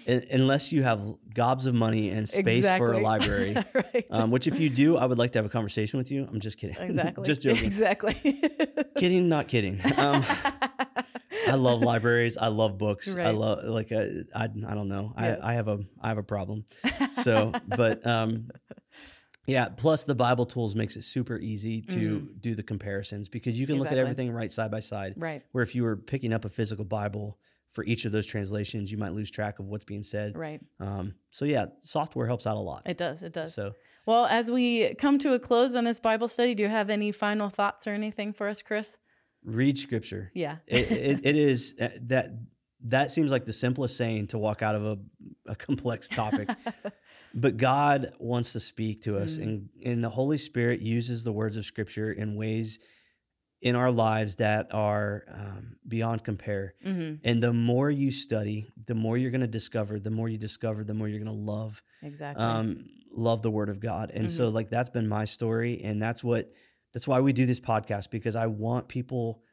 [0.08, 1.02] unless you have
[1.34, 2.88] gobs of money and space exactly.
[2.88, 4.06] for a library, right.
[4.12, 6.26] um, which if you do, I would like to have a conversation with you.
[6.32, 6.78] I'm just kidding.
[6.78, 7.26] Exactly.
[7.26, 7.66] just joking.
[7.66, 8.14] Exactly.
[8.98, 9.82] kidding, not kidding.
[9.98, 10.24] Um,
[11.48, 12.38] I love libraries.
[12.38, 13.14] I love books.
[13.14, 13.28] Right.
[13.28, 15.14] I love like uh, I I don't know.
[15.18, 15.40] Yeah.
[15.42, 16.66] I I have a I have a problem.
[17.14, 18.50] So, but um
[19.48, 22.34] yeah, plus the Bible tools makes it super easy to mm-hmm.
[22.40, 23.98] do the comparisons because you can exactly.
[23.98, 25.16] look at everything right side by side.
[25.18, 25.44] Right.
[25.52, 27.38] Where if you were picking up a physical Bible
[27.70, 30.36] for each of those translations, you might lose track of what's being said.
[30.36, 30.62] Right.
[30.80, 32.84] Um, so yeah, software helps out a lot.
[32.86, 33.24] It does.
[33.24, 33.54] It does.
[33.54, 33.74] So
[34.06, 37.12] well, as we come to a close on this Bible study, do you have any
[37.12, 38.98] final thoughts or anything for us, Chris?
[39.44, 40.32] Read Scripture.
[40.34, 40.58] Yeah.
[40.68, 42.32] it, it, it is uh, that
[42.84, 44.98] that seems like the simplest saying to walk out of a,
[45.46, 46.50] a complex topic.
[47.34, 49.44] but God wants to speak to us, mm.
[49.44, 52.80] and, and the Holy Spirit uses the words of Scripture in ways
[53.62, 56.74] in our lives that are um, beyond compare.
[56.86, 57.16] Mm-hmm.
[57.24, 60.00] And the more you study, the more you're going to discover.
[60.00, 61.84] The more you discover, the more you're going to love.
[62.02, 62.44] Exactly.
[62.44, 64.36] Um, love the Word of God, and mm-hmm.
[64.36, 66.52] so like that's been my story, and that's what
[66.94, 69.44] that's why we do this podcast because I want people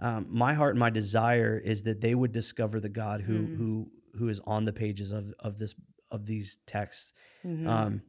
[0.00, 3.56] um, my heart and my desire is that they would discover the God who mm.
[3.56, 5.74] who who is on the pages of of this
[6.12, 7.12] of these texts,
[7.44, 7.68] mm-hmm.
[7.68, 8.02] um,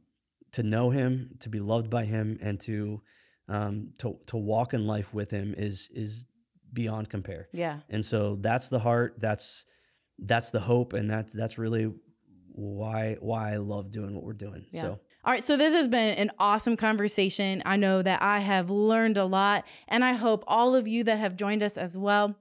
[0.52, 3.00] to know Him, to be loved by Him, and to
[3.48, 6.26] um, to to walk in life with Him is is
[6.72, 7.48] beyond compare.
[7.52, 9.16] Yeah, and so that's the heart.
[9.18, 9.66] That's
[10.18, 11.92] that's the hope, and that's that's really
[12.52, 14.66] why why I love doing what we're doing.
[14.70, 14.82] Yeah.
[14.82, 17.62] So all right, so this has been an awesome conversation.
[17.64, 21.18] I know that I have learned a lot, and I hope all of you that
[21.18, 22.36] have joined us as well.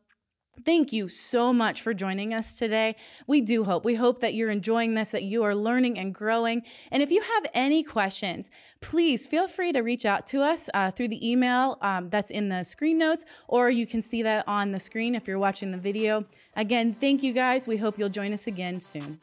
[0.65, 2.95] Thank you so much for joining us today.
[3.25, 6.61] We do hope, we hope that you're enjoying this, that you are learning and growing.
[6.91, 8.49] And if you have any questions,
[8.79, 12.49] please feel free to reach out to us uh, through the email um, that's in
[12.49, 15.77] the screen notes, or you can see that on the screen if you're watching the
[15.77, 16.23] video.
[16.55, 17.67] Again, thank you guys.
[17.67, 19.19] We hope you'll join us again soon.